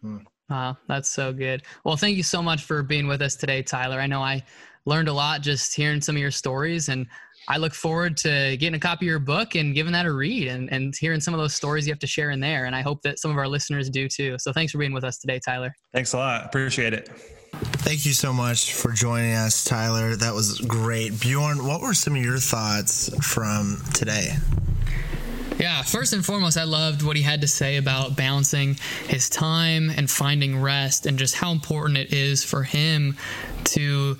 Hmm. 0.00 0.18
Wow, 0.54 0.78
that's 0.86 1.08
so 1.08 1.32
good. 1.32 1.64
Well, 1.82 1.96
thank 1.96 2.16
you 2.16 2.22
so 2.22 2.40
much 2.40 2.62
for 2.62 2.84
being 2.84 3.08
with 3.08 3.20
us 3.22 3.34
today, 3.34 3.60
Tyler. 3.60 3.98
I 3.98 4.06
know 4.06 4.22
I 4.22 4.44
learned 4.86 5.08
a 5.08 5.12
lot 5.12 5.40
just 5.40 5.74
hearing 5.74 6.00
some 6.00 6.14
of 6.14 6.22
your 6.22 6.30
stories, 6.30 6.88
and 6.90 7.08
I 7.48 7.56
look 7.56 7.74
forward 7.74 8.16
to 8.18 8.56
getting 8.56 8.76
a 8.76 8.78
copy 8.78 9.06
of 9.06 9.10
your 9.10 9.18
book 9.18 9.56
and 9.56 9.74
giving 9.74 9.92
that 9.94 10.06
a 10.06 10.12
read 10.12 10.46
and, 10.46 10.72
and 10.72 10.94
hearing 10.94 11.18
some 11.18 11.34
of 11.34 11.40
those 11.40 11.56
stories 11.56 11.88
you 11.88 11.92
have 11.92 11.98
to 11.98 12.06
share 12.06 12.30
in 12.30 12.38
there. 12.38 12.66
And 12.66 12.76
I 12.76 12.82
hope 12.82 13.02
that 13.02 13.18
some 13.18 13.32
of 13.32 13.36
our 13.36 13.48
listeners 13.48 13.90
do 13.90 14.06
too. 14.06 14.36
So 14.38 14.52
thanks 14.52 14.70
for 14.70 14.78
being 14.78 14.92
with 14.92 15.02
us 15.02 15.18
today, 15.18 15.40
Tyler. 15.44 15.74
Thanks 15.92 16.12
a 16.12 16.18
lot. 16.18 16.44
Appreciate 16.44 16.92
it. 16.92 17.08
Thank 17.82 18.06
you 18.06 18.12
so 18.12 18.32
much 18.32 18.74
for 18.74 18.92
joining 18.92 19.34
us, 19.34 19.64
Tyler. 19.64 20.14
That 20.14 20.34
was 20.34 20.60
great. 20.60 21.18
Bjorn, 21.18 21.66
what 21.66 21.80
were 21.80 21.94
some 21.94 22.14
of 22.14 22.22
your 22.22 22.38
thoughts 22.38 23.10
from 23.26 23.82
today? 23.92 24.36
Yeah, 25.64 25.80
first 25.80 26.12
and 26.12 26.22
foremost, 26.22 26.58
I 26.58 26.64
loved 26.64 27.00
what 27.00 27.16
he 27.16 27.22
had 27.22 27.40
to 27.40 27.48
say 27.48 27.78
about 27.78 28.16
balancing 28.16 28.76
his 29.08 29.30
time 29.30 29.88
and 29.88 30.10
finding 30.10 30.60
rest 30.60 31.06
and 31.06 31.18
just 31.18 31.36
how 31.36 31.52
important 31.52 31.96
it 31.96 32.12
is 32.12 32.44
for 32.44 32.64
him 32.64 33.16
to 33.72 34.18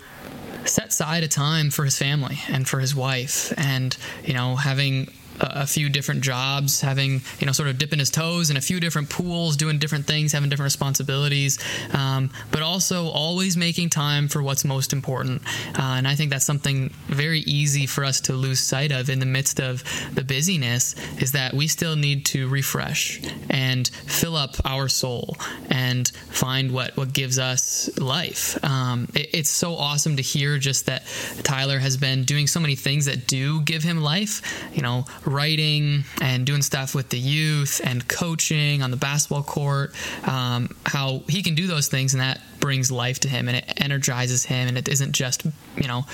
set 0.64 0.86
aside 0.86 1.22
a 1.22 1.28
time 1.28 1.68
for 1.68 1.84
his 1.84 1.98
family 1.98 2.38
and 2.48 2.66
for 2.66 2.80
his 2.80 2.94
wife. 2.94 3.52
And, 3.58 3.94
you 4.24 4.32
know, 4.32 4.56
having 4.56 5.10
a 5.40 5.66
few 5.66 5.88
different 5.88 6.22
jobs, 6.22 6.80
having 6.80 7.20
you 7.38 7.46
know 7.46 7.52
sort 7.52 7.68
of 7.68 7.78
dipping 7.78 7.98
his 7.98 8.10
toes 8.10 8.50
in 8.50 8.56
a 8.56 8.60
few 8.60 8.80
different 8.80 9.10
pools, 9.10 9.56
doing 9.56 9.78
different 9.78 10.06
things, 10.06 10.32
having 10.32 10.48
different 10.48 10.66
responsibilities, 10.66 11.58
um, 11.92 12.30
but 12.50 12.62
also 12.62 13.08
always 13.08 13.56
making 13.56 13.90
time 13.90 14.28
for 14.28 14.42
what's 14.42 14.64
most 14.64 14.92
important. 14.92 15.42
Uh, 15.78 15.94
and 15.96 16.06
I 16.06 16.14
think 16.14 16.30
that's 16.30 16.44
something 16.44 16.90
very 17.06 17.40
easy 17.40 17.86
for 17.86 18.04
us 18.04 18.20
to 18.22 18.32
lose 18.32 18.60
sight 18.60 18.92
of 18.92 19.10
in 19.10 19.18
the 19.18 19.26
midst 19.26 19.60
of 19.60 19.82
the 20.14 20.22
busyness. 20.22 20.94
Is 21.20 21.32
that 21.32 21.54
we 21.54 21.66
still 21.68 21.96
need 21.96 22.24
to 22.26 22.48
refresh 22.48 23.20
and 23.50 23.88
fill 23.88 24.36
up 24.36 24.56
our 24.64 24.88
soul 24.88 25.36
and 25.70 26.08
find 26.08 26.72
what 26.72 26.96
what 26.96 27.12
gives 27.12 27.38
us 27.38 27.90
life. 27.98 28.62
Um, 28.64 29.08
it, 29.14 29.30
it's 29.32 29.50
so 29.50 29.74
awesome 29.74 30.16
to 30.16 30.22
hear 30.22 30.58
just 30.58 30.86
that 30.86 31.04
Tyler 31.42 31.78
has 31.78 31.96
been 31.96 32.24
doing 32.24 32.46
so 32.46 32.60
many 32.60 32.76
things 32.76 33.06
that 33.06 33.26
do 33.26 33.60
give 33.62 33.82
him 33.82 34.00
life. 34.00 34.42
You 34.72 34.82
know 34.82 35.04
writing 35.26 36.04
and 36.20 36.46
doing 36.46 36.62
stuff 36.62 36.94
with 36.94 37.08
the 37.08 37.18
youth 37.18 37.80
and 37.84 38.06
coaching 38.08 38.82
on 38.82 38.90
the 38.90 38.96
basketball 38.96 39.42
court, 39.42 39.94
um, 40.26 40.68
how 40.86 41.22
he 41.28 41.42
can 41.42 41.54
do 41.54 41.66
those 41.66 41.88
things 41.88 42.14
and 42.14 42.20
that 42.20 42.40
brings 42.60 42.90
life 42.90 43.20
to 43.20 43.28
him 43.28 43.48
and 43.48 43.58
it 43.58 43.72
energizes 43.76 44.44
him 44.44 44.68
and 44.68 44.78
it 44.78 44.88
isn't 44.88 45.12
just, 45.12 45.44
you 45.76 45.86
know, 45.86 46.04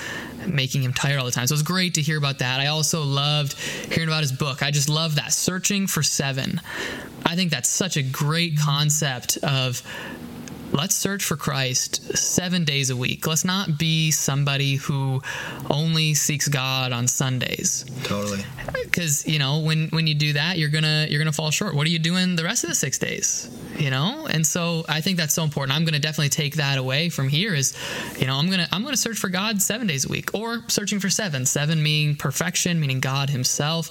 making 0.46 0.82
him 0.82 0.92
tired 0.92 1.18
all 1.18 1.24
the 1.24 1.30
time. 1.30 1.46
So 1.46 1.54
it's 1.54 1.62
great 1.62 1.94
to 1.94 2.02
hear 2.02 2.18
about 2.18 2.40
that. 2.40 2.60
I 2.60 2.66
also 2.66 3.02
loved 3.04 3.54
hearing 3.92 4.08
about 4.08 4.22
his 4.22 4.32
book. 4.32 4.62
I 4.62 4.70
just 4.70 4.88
love 4.88 5.16
that. 5.16 5.32
Searching 5.32 5.86
for 5.86 6.02
Seven. 6.02 6.60
I 7.24 7.36
think 7.36 7.50
that's 7.50 7.68
such 7.68 7.96
a 7.96 8.02
great 8.02 8.58
concept 8.58 9.36
of 9.38 9.82
let's 10.72 10.94
search 10.94 11.24
for 11.24 11.36
Christ 11.36 12.16
seven 12.16 12.64
days 12.64 12.90
a 12.90 12.96
week. 12.96 13.26
Let's 13.26 13.44
not 13.44 13.78
be 13.78 14.10
somebody 14.10 14.76
who 14.76 15.22
only 15.70 16.14
seeks 16.14 16.48
God 16.48 16.92
on 16.92 17.08
Sundays. 17.08 17.84
Totally. 18.04 18.44
Because 18.72 19.26
you 19.26 19.38
know 19.38 19.60
when 19.60 19.88
when 19.88 20.06
you 20.06 20.14
do 20.14 20.32
that, 20.34 20.58
you're 20.58 20.68
gonna 20.68 21.06
you're 21.08 21.20
gonna 21.20 21.32
fall 21.32 21.50
short. 21.50 21.74
What 21.74 21.86
are 21.86 21.90
you 21.90 21.98
doing 21.98 22.36
the 22.36 22.44
rest 22.44 22.64
of 22.64 22.70
the 22.70 22.76
six 22.76 22.98
days? 22.98 23.48
You 23.80 23.88
know, 23.88 24.26
and 24.28 24.46
so 24.46 24.84
I 24.90 25.00
think 25.00 25.16
that's 25.16 25.32
so 25.32 25.42
important. 25.42 25.74
I'm 25.74 25.86
gonna 25.86 25.98
definitely 25.98 26.28
take 26.28 26.56
that 26.56 26.76
away 26.76 27.08
from 27.08 27.30
here. 27.30 27.54
Is 27.54 27.74
you 28.18 28.26
know 28.26 28.36
I'm 28.36 28.50
gonna 28.50 28.68
I'm 28.72 28.84
gonna 28.84 28.94
search 28.94 29.16
for 29.16 29.30
God 29.30 29.62
seven 29.62 29.86
days 29.86 30.04
a 30.04 30.08
week, 30.08 30.34
or 30.34 30.62
searching 30.68 31.00
for 31.00 31.08
seven. 31.08 31.46
Seven 31.46 31.82
meaning 31.82 32.14
perfection, 32.14 32.78
meaning 32.78 33.00
God 33.00 33.30
Himself. 33.30 33.88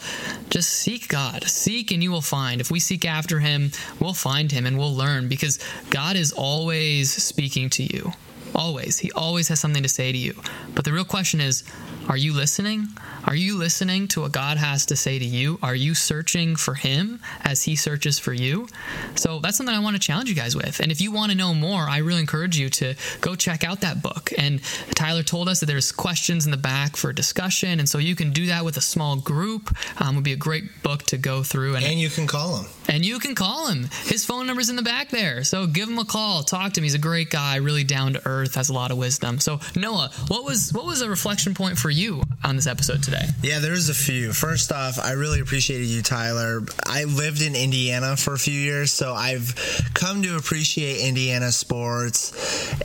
Just 0.52 0.69
seek 0.69 1.08
God. 1.08 1.43
Seek 1.45 1.89
and 1.89 2.04
you 2.04 2.12
will 2.12 2.21
find. 2.21 2.62
If 2.62 2.69
we 2.69 2.80
seek 2.80 3.04
after 3.04 3.39
Him, 3.39 3.71
we'll 3.99 4.13
find 4.13 4.52
Him 4.52 4.67
and 4.67 4.78
we'll 4.78 4.93
learn 4.93 5.28
because 5.28 5.58
God 5.89 6.15
is 6.15 6.32
always 6.34 7.12
speaking 7.12 7.71
to 7.71 7.84
you. 7.84 8.13
Always. 8.56 9.00
He 9.00 9.12
always 9.12 9.48
has 9.48 9.60
something 9.60 9.84
to 9.84 9.90
say 9.90 10.12
to 10.12 10.18
you. 10.18 10.34
But 10.76 10.86
the 10.86 10.94
real 10.94 11.06
question 11.06 11.42
is 11.42 11.64
are 12.10 12.18
you 12.18 12.34
listening? 12.34 12.88
Are 13.26 13.36
you 13.36 13.56
listening 13.56 14.08
to 14.10 14.22
what 14.22 14.32
God 14.32 14.58
has 14.58 14.88
to 14.88 14.96
say 14.96 15.20
to 15.20 15.26
you? 15.26 15.60
Are 15.62 15.76
you 15.76 15.94
searching 15.94 16.56
for 16.56 16.74
Him 16.74 17.20
as 17.44 17.62
He 17.62 17.76
searches 17.76 18.18
for 18.18 18.34
you? 18.34 18.68
So 19.14 19.38
that's 19.38 19.58
something 19.58 19.76
I 19.76 19.80
want 19.80 19.96
to 19.96 20.02
challenge 20.02 20.28
you 20.28 20.34
guys 20.34 20.56
with. 20.56 20.80
And 20.80 20.92
if 20.92 21.02
you 21.02 21.12
want 21.12 21.32
to 21.32 21.38
know 21.38 21.54
more, 21.54 21.82
I 21.82 22.00
really 22.00 22.22
encourage 22.22 22.58
you 22.58 22.70
to 22.72 22.96
go 23.22 23.36
check 23.36 23.64
out 23.64 23.82
that 23.82 24.02
book. 24.02 24.32
And 24.40 24.64
Tyler 24.96 25.22
told 25.22 25.48
us 25.48 25.60
that 25.60 25.68
there's 25.68 25.92
questions 25.92 26.46
in 26.46 26.52
the 26.52 26.58
back 26.58 26.96
for 26.96 27.14
discussion. 27.14 27.80
And 27.80 27.88
so 27.88 28.00
you 28.00 28.16
can 28.16 28.32
do 28.32 28.48
that 28.48 28.66
with 28.66 28.78
a 28.78 28.82
small 28.82 29.16
group. 29.18 29.78
Um, 30.02 30.16
would 30.16 30.24
be 30.24 30.34
a 30.34 30.38
great 30.38 30.82
book 30.82 31.04
to 31.04 31.18
go 31.20 31.44
through. 31.44 31.76
And, 31.76 31.86
and 31.86 32.00
you 32.00 32.10
can 32.10 32.26
call 32.26 32.58
him. 32.58 32.72
And 32.88 33.06
you 33.06 33.20
can 33.20 33.36
call 33.36 33.68
him. 33.68 33.88
His 34.06 34.26
phone 34.26 34.48
number's 34.48 34.72
in 34.72 34.76
the 34.76 34.82
back 34.82 35.10
there. 35.10 35.44
So 35.44 35.68
give 35.68 35.88
him 35.88 36.00
a 36.00 36.06
call. 36.06 36.42
Talk 36.42 36.74
to 36.74 36.80
him. 36.80 36.86
He's 36.86 36.96
a 36.96 36.98
great 36.98 37.30
guy, 37.30 37.58
really 37.58 37.84
down 37.84 38.14
to 38.14 38.22
earth, 38.26 38.38
has 38.45 38.69
a 38.69 38.73
lot 38.73 38.91
of 38.91 38.97
wisdom. 38.97 39.39
So 39.39 39.60
Noah, 39.75 40.10
what 40.28 40.43
was 40.43 40.73
what 40.73 40.86
was 40.86 41.02
a 41.02 41.10
reflection 41.10 41.54
point 41.54 41.78
for 41.78 41.89
you? 41.89 41.99
you 41.99 42.23
on 42.43 42.56
this 42.56 42.65
episode 42.65 43.04
today? 43.04 43.25
Yeah, 43.43 43.60
there's 43.60 43.89
a 43.89 43.93
few. 43.93 44.32
First 44.32 44.71
off, 44.71 44.97
I 44.99 45.12
really 45.12 45.41
appreciated 45.41 45.88
you, 45.88 46.02
Tyler. 46.02 46.62
I 46.86 47.04
lived 47.04 47.41
in 47.41 47.56
Indiana 47.56 48.15
for 48.15 48.34
a 48.34 48.39
few 48.39 48.54
years, 48.54 48.91
so 48.91 49.13
I've 49.13 49.54
come 49.93 50.23
to 50.23 50.38
appreciate 50.38 51.06
Indiana 51.08 51.52
sports, 51.52 52.32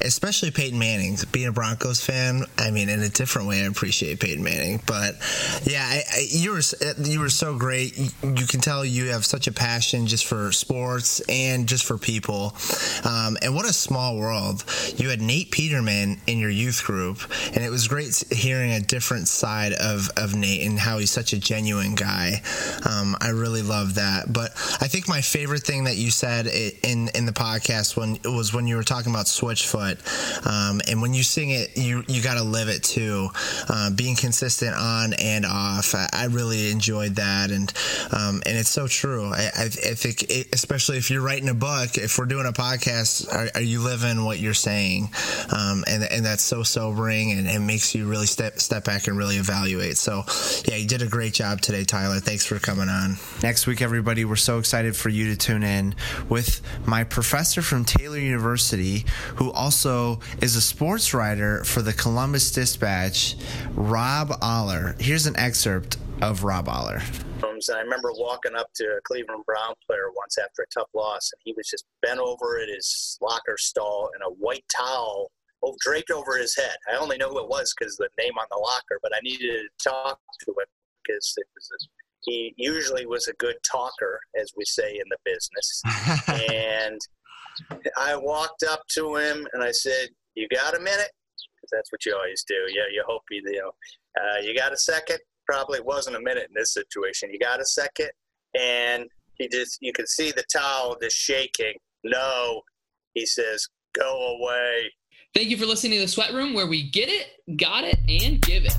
especially 0.00 0.50
Peyton 0.50 0.78
Manning. 0.78 1.16
Being 1.32 1.48
a 1.48 1.52
Broncos 1.52 2.04
fan, 2.04 2.44
I 2.58 2.70
mean, 2.70 2.88
in 2.88 3.00
a 3.00 3.08
different 3.08 3.48
way, 3.48 3.62
I 3.62 3.66
appreciate 3.66 4.20
Peyton 4.20 4.42
Manning. 4.42 4.82
But 4.84 5.14
yeah, 5.62 5.84
I, 5.84 6.02
I, 6.12 6.26
you 6.28 6.52
were 6.52 6.62
you 6.98 7.20
were 7.20 7.30
so 7.30 7.56
great. 7.56 7.96
You, 7.96 8.10
you, 8.22 8.46
can 8.46 8.60
tell 8.60 8.84
you 8.84 9.10
have 9.10 9.24
such 9.24 9.46
a 9.46 9.52
passion 9.52 10.06
just 10.06 10.26
for 10.26 10.50
sports 10.50 11.20
and 11.28 11.68
just 11.68 11.84
for 11.84 11.96
people. 11.96 12.56
Um, 13.04 13.36
and 13.42 13.54
what 13.54 13.64
a 13.64 13.72
small 13.72 14.16
world. 14.16 14.64
You 14.96 15.10
had 15.10 15.20
Nate 15.20 15.43
Peterman 15.50 16.20
in 16.26 16.38
your 16.38 16.50
youth 16.50 16.85
group, 16.85 17.18
and 17.54 17.64
it 17.64 17.70
was 17.70 17.88
great 17.88 18.24
hearing 18.30 18.72
a 18.72 18.80
different 18.80 19.28
side 19.28 19.72
of, 19.72 20.11
of 20.16 20.35
Nate 20.35 20.66
and 20.66 20.78
how 20.78 20.98
he's 20.98 21.11
such 21.11 21.33
a 21.33 21.38
genuine 21.38 21.94
guy. 21.94 22.42
Um, 22.88 23.16
I 23.20 23.30
really 23.30 23.62
love 23.62 23.96
that. 23.96 24.33
But 24.33 24.50
I 24.80 24.88
think 24.88 25.09
my 25.09 25.20
favorite 25.20 25.62
thing 25.62 25.85
that 25.85 25.96
you 25.96 26.11
said 26.11 26.46
in 26.46 27.09
in 27.14 27.26
the 27.26 27.33
podcast 27.33 27.96
when 27.96 28.18
was 28.24 28.52
when 28.52 28.66
you 28.66 28.76
were 28.76 28.83
talking 28.83 29.12
about 29.12 29.26
Switchfoot, 29.26 29.98
um, 30.46 30.80
and 30.88 31.00
when 31.02 31.14
you 31.14 31.22
sing 31.22 31.50
it, 31.50 31.76
you 31.76 32.04
you 32.09 32.22
got 32.22 32.35
to 32.35 32.44
live 32.44 32.68
it 32.68 32.83
too. 32.83 33.28
Uh, 33.68 33.90
being 33.90 34.16
consistent 34.16 34.74
on 34.76 35.14
and 35.14 35.44
off, 35.44 35.94
I, 35.94 36.09
I 36.12 36.24
really 36.26 36.70
enjoyed 36.70 37.16
that, 37.16 37.50
and 37.50 37.72
um, 38.12 38.42
and 38.46 38.57
it's 38.57 38.70
so 38.70 38.87
true. 38.87 39.33
I, 39.33 39.50
I, 39.57 39.64
I 39.64 39.94
think, 39.94 40.24
it, 40.30 40.48
especially 40.52 40.98
if 40.98 41.11
you're 41.11 41.22
writing 41.22 41.48
a 41.48 41.54
book, 41.54 41.96
if 41.96 42.18
we're 42.18 42.26
doing 42.26 42.46
a 42.46 42.52
podcast, 42.52 43.33
are, 43.33 43.48
are 43.54 43.62
you 43.62 43.80
living 43.80 44.24
what 44.24 44.38
you're 44.38 44.54
saying? 44.54 45.11
Um, 45.51 45.85
and 45.87 46.05
and 46.05 46.25
that's 46.25 46.42
so 46.42 46.62
sobering 46.62 47.33
and 47.33 47.47
it 47.47 47.61
makes 47.61 47.94
you 47.94 48.09
really 48.09 48.27
step 48.27 48.59
step 48.61 48.85
back 48.85 49.07
and 49.07 49.16
really 49.16 49.37
evaluate. 49.37 49.97
So, 49.97 50.25
yeah, 50.66 50.77
you 50.77 50.87
did 50.87 51.03
a 51.03 51.07
great 51.07 51.35
job 51.35 51.61
today, 51.61 51.85
Tyler. 51.85 52.20
Thanks 52.20 52.47
for 52.47 52.59
coming 52.59 52.88
on. 52.88 53.16
Next 53.42 53.66
week, 53.66 53.83
everybody, 53.83 54.25
we're 54.25 54.37
so 54.37 54.59
excited 54.59 54.97
for 54.97 55.09
you 55.09 55.31
to 55.31 55.37
tune 55.37 55.62
in 55.62 55.94
with 56.29 56.61
my 56.87 57.05
professor 57.05 57.62
from 57.62 57.85
Taylor 57.85 58.18
University, 58.18 59.05
who 59.37 59.51
also 59.53 60.20
is 60.40 60.57
a 60.57 60.61
sports 60.61 61.14
writer 61.14 61.64
for 61.64 61.83
the 61.83 61.92
Columbus 61.92 62.51
Dispatch, 62.53 63.37
Rob 63.75 64.37
Oller. 64.42 64.97
Here's 64.99 65.27
an 65.27 65.37
excerpt 65.37 65.97
of 66.23 66.44
Rob 66.44 66.68
Oller. 66.68 67.03
And 67.68 67.79
I 67.79 67.83
remember 67.83 68.12
walking 68.14 68.55
up 68.57 68.68
to 68.77 68.85
a 68.85 69.00
Cleveland 69.05 69.44
Brown 69.46 69.74
player 69.87 70.11
once 70.16 70.38
after 70.38 70.62
a 70.62 70.72
tough 70.74 70.88
loss, 70.94 71.31
and 71.33 71.40
he 71.44 71.55
was 71.57 71.68
just 71.68 71.85
bent 72.03 72.20
over 72.20 72.59
at 72.61 72.68
his 72.68 73.18
locker 73.20 73.57
stall 73.59 74.11
in 74.16 74.22
a 74.22 74.31
white 74.31 74.64
towel 74.74 75.31
draped 75.81 76.11
over 76.11 76.37
his 76.37 76.55
head. 76.57 76.77
I 76.92 76.96
only 76.96 77.16
know 77.16 77.31
who 77.31 77.40
it 77.40 77.48
was 77.48 77.74
because 77.79 77.96
the 77.96 78.09
name 78.18 78.33
on 78.38 78.46
the 78.50 78.59
locker, 78.59 78.98
but 79.03 79.12
I 79.14 79.20
needed 79.22 79.62
to 79.62 79.88
talk 79.88 80.18
to 80.44 80.50
him 80.50 80.66
because 81.03 81.35
it 81.37 81.46
was 81.55 81.70
a, 81.72 81.87
he 82.22 82.55
usually 82.57 83.07
was 83.07 83.29
a 83.29 83.35
good 83.35 83.57
talker, 83.70 84.20
as 84.38 84.53
we 84.57 84.64
say 84.64 84.92
in 84.92 85.05
the 85.11 85.18
business. 85.24 85.83
and 86.50 87.00
I 87.96 88.16
walked 88.16 88.64
up 88.64 88.83
to 88.94 89.16
him 89.16 89.46
and 89.53 89.62
I 89.62 89.70
said, 89.70 90.09
"You 90.35 90.48
got 90.48 90.77
a 90.77 90.81
minute?" 90.81 91.11
Because 91.37 91.70
that's 91.70 91.92
what 91.92 92.05
you 92.07 92.14
always 92.14 92.44
do. 92.46 92.57
Yeah, 92.68 92.85
you 92.92 93.05
hope 93.07 93.22
you, 93.31 93.42
you 93.44 93.61
know, 93.61 93.72
uh, 94.20 94.40
you 94.40 94.55
got 94.57 94.72
a 94.72 94.77
second. 94.77 95.18
Probably 95.46 95.80
wasn't 95.80 96.16
a 96.16 96.20
minute 96.20 96.46
in 96.48 96.54
this 96.54 96.72
situation. 96.72 97.30
You 97.33 97.38
got 97.38 97.61
a 97.61 97.64
second, 97.64 98.11
and 98.59 99.07
he 99.35 99.48
just 99.48 99.78
you 99.80 99.92
could 99.92 100.09
see 100.09 100.30
the 100.30 100.44
towel 100.52 100.96
just 101.00 101.16
shaking. 101.16 101.74
No, 102.02 102.62
he 103.14 103.26
says, 103.26 103.68
"Go 103.94 104.37
away." 104.38 104.92
Thank 105.35 105.48
you 105.48 105.57
for 105.57 105.66
listening 105.66 105.98
to 105.98 106.00
The 106.00 106.09
Sweat 106.09 106.33
Room, 106.33 106.54
where 106.54 106.66
we 106.66 106.88
get 106.88 107.09
it, 107.09 107.59
got 107.59 107.85
it, 107.85 107.98
and 108.09 108.40
give 108.40 108.64
it. 108.64 108.76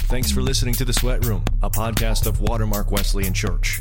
Thanks 0.00 0.30
for 0.30 0.42
listening 0.42 0.74
to 0.74 0.84
The 0.84 0.92
Sweat 0.92 1.24
Room, 1.24 1.44
a 1.62 1.70
podcast 1.70 2.26
of 2.26 2.40
Watermark 2.40 2.90
Wesleyan 2.90 3.34
Church. 3.34 3.80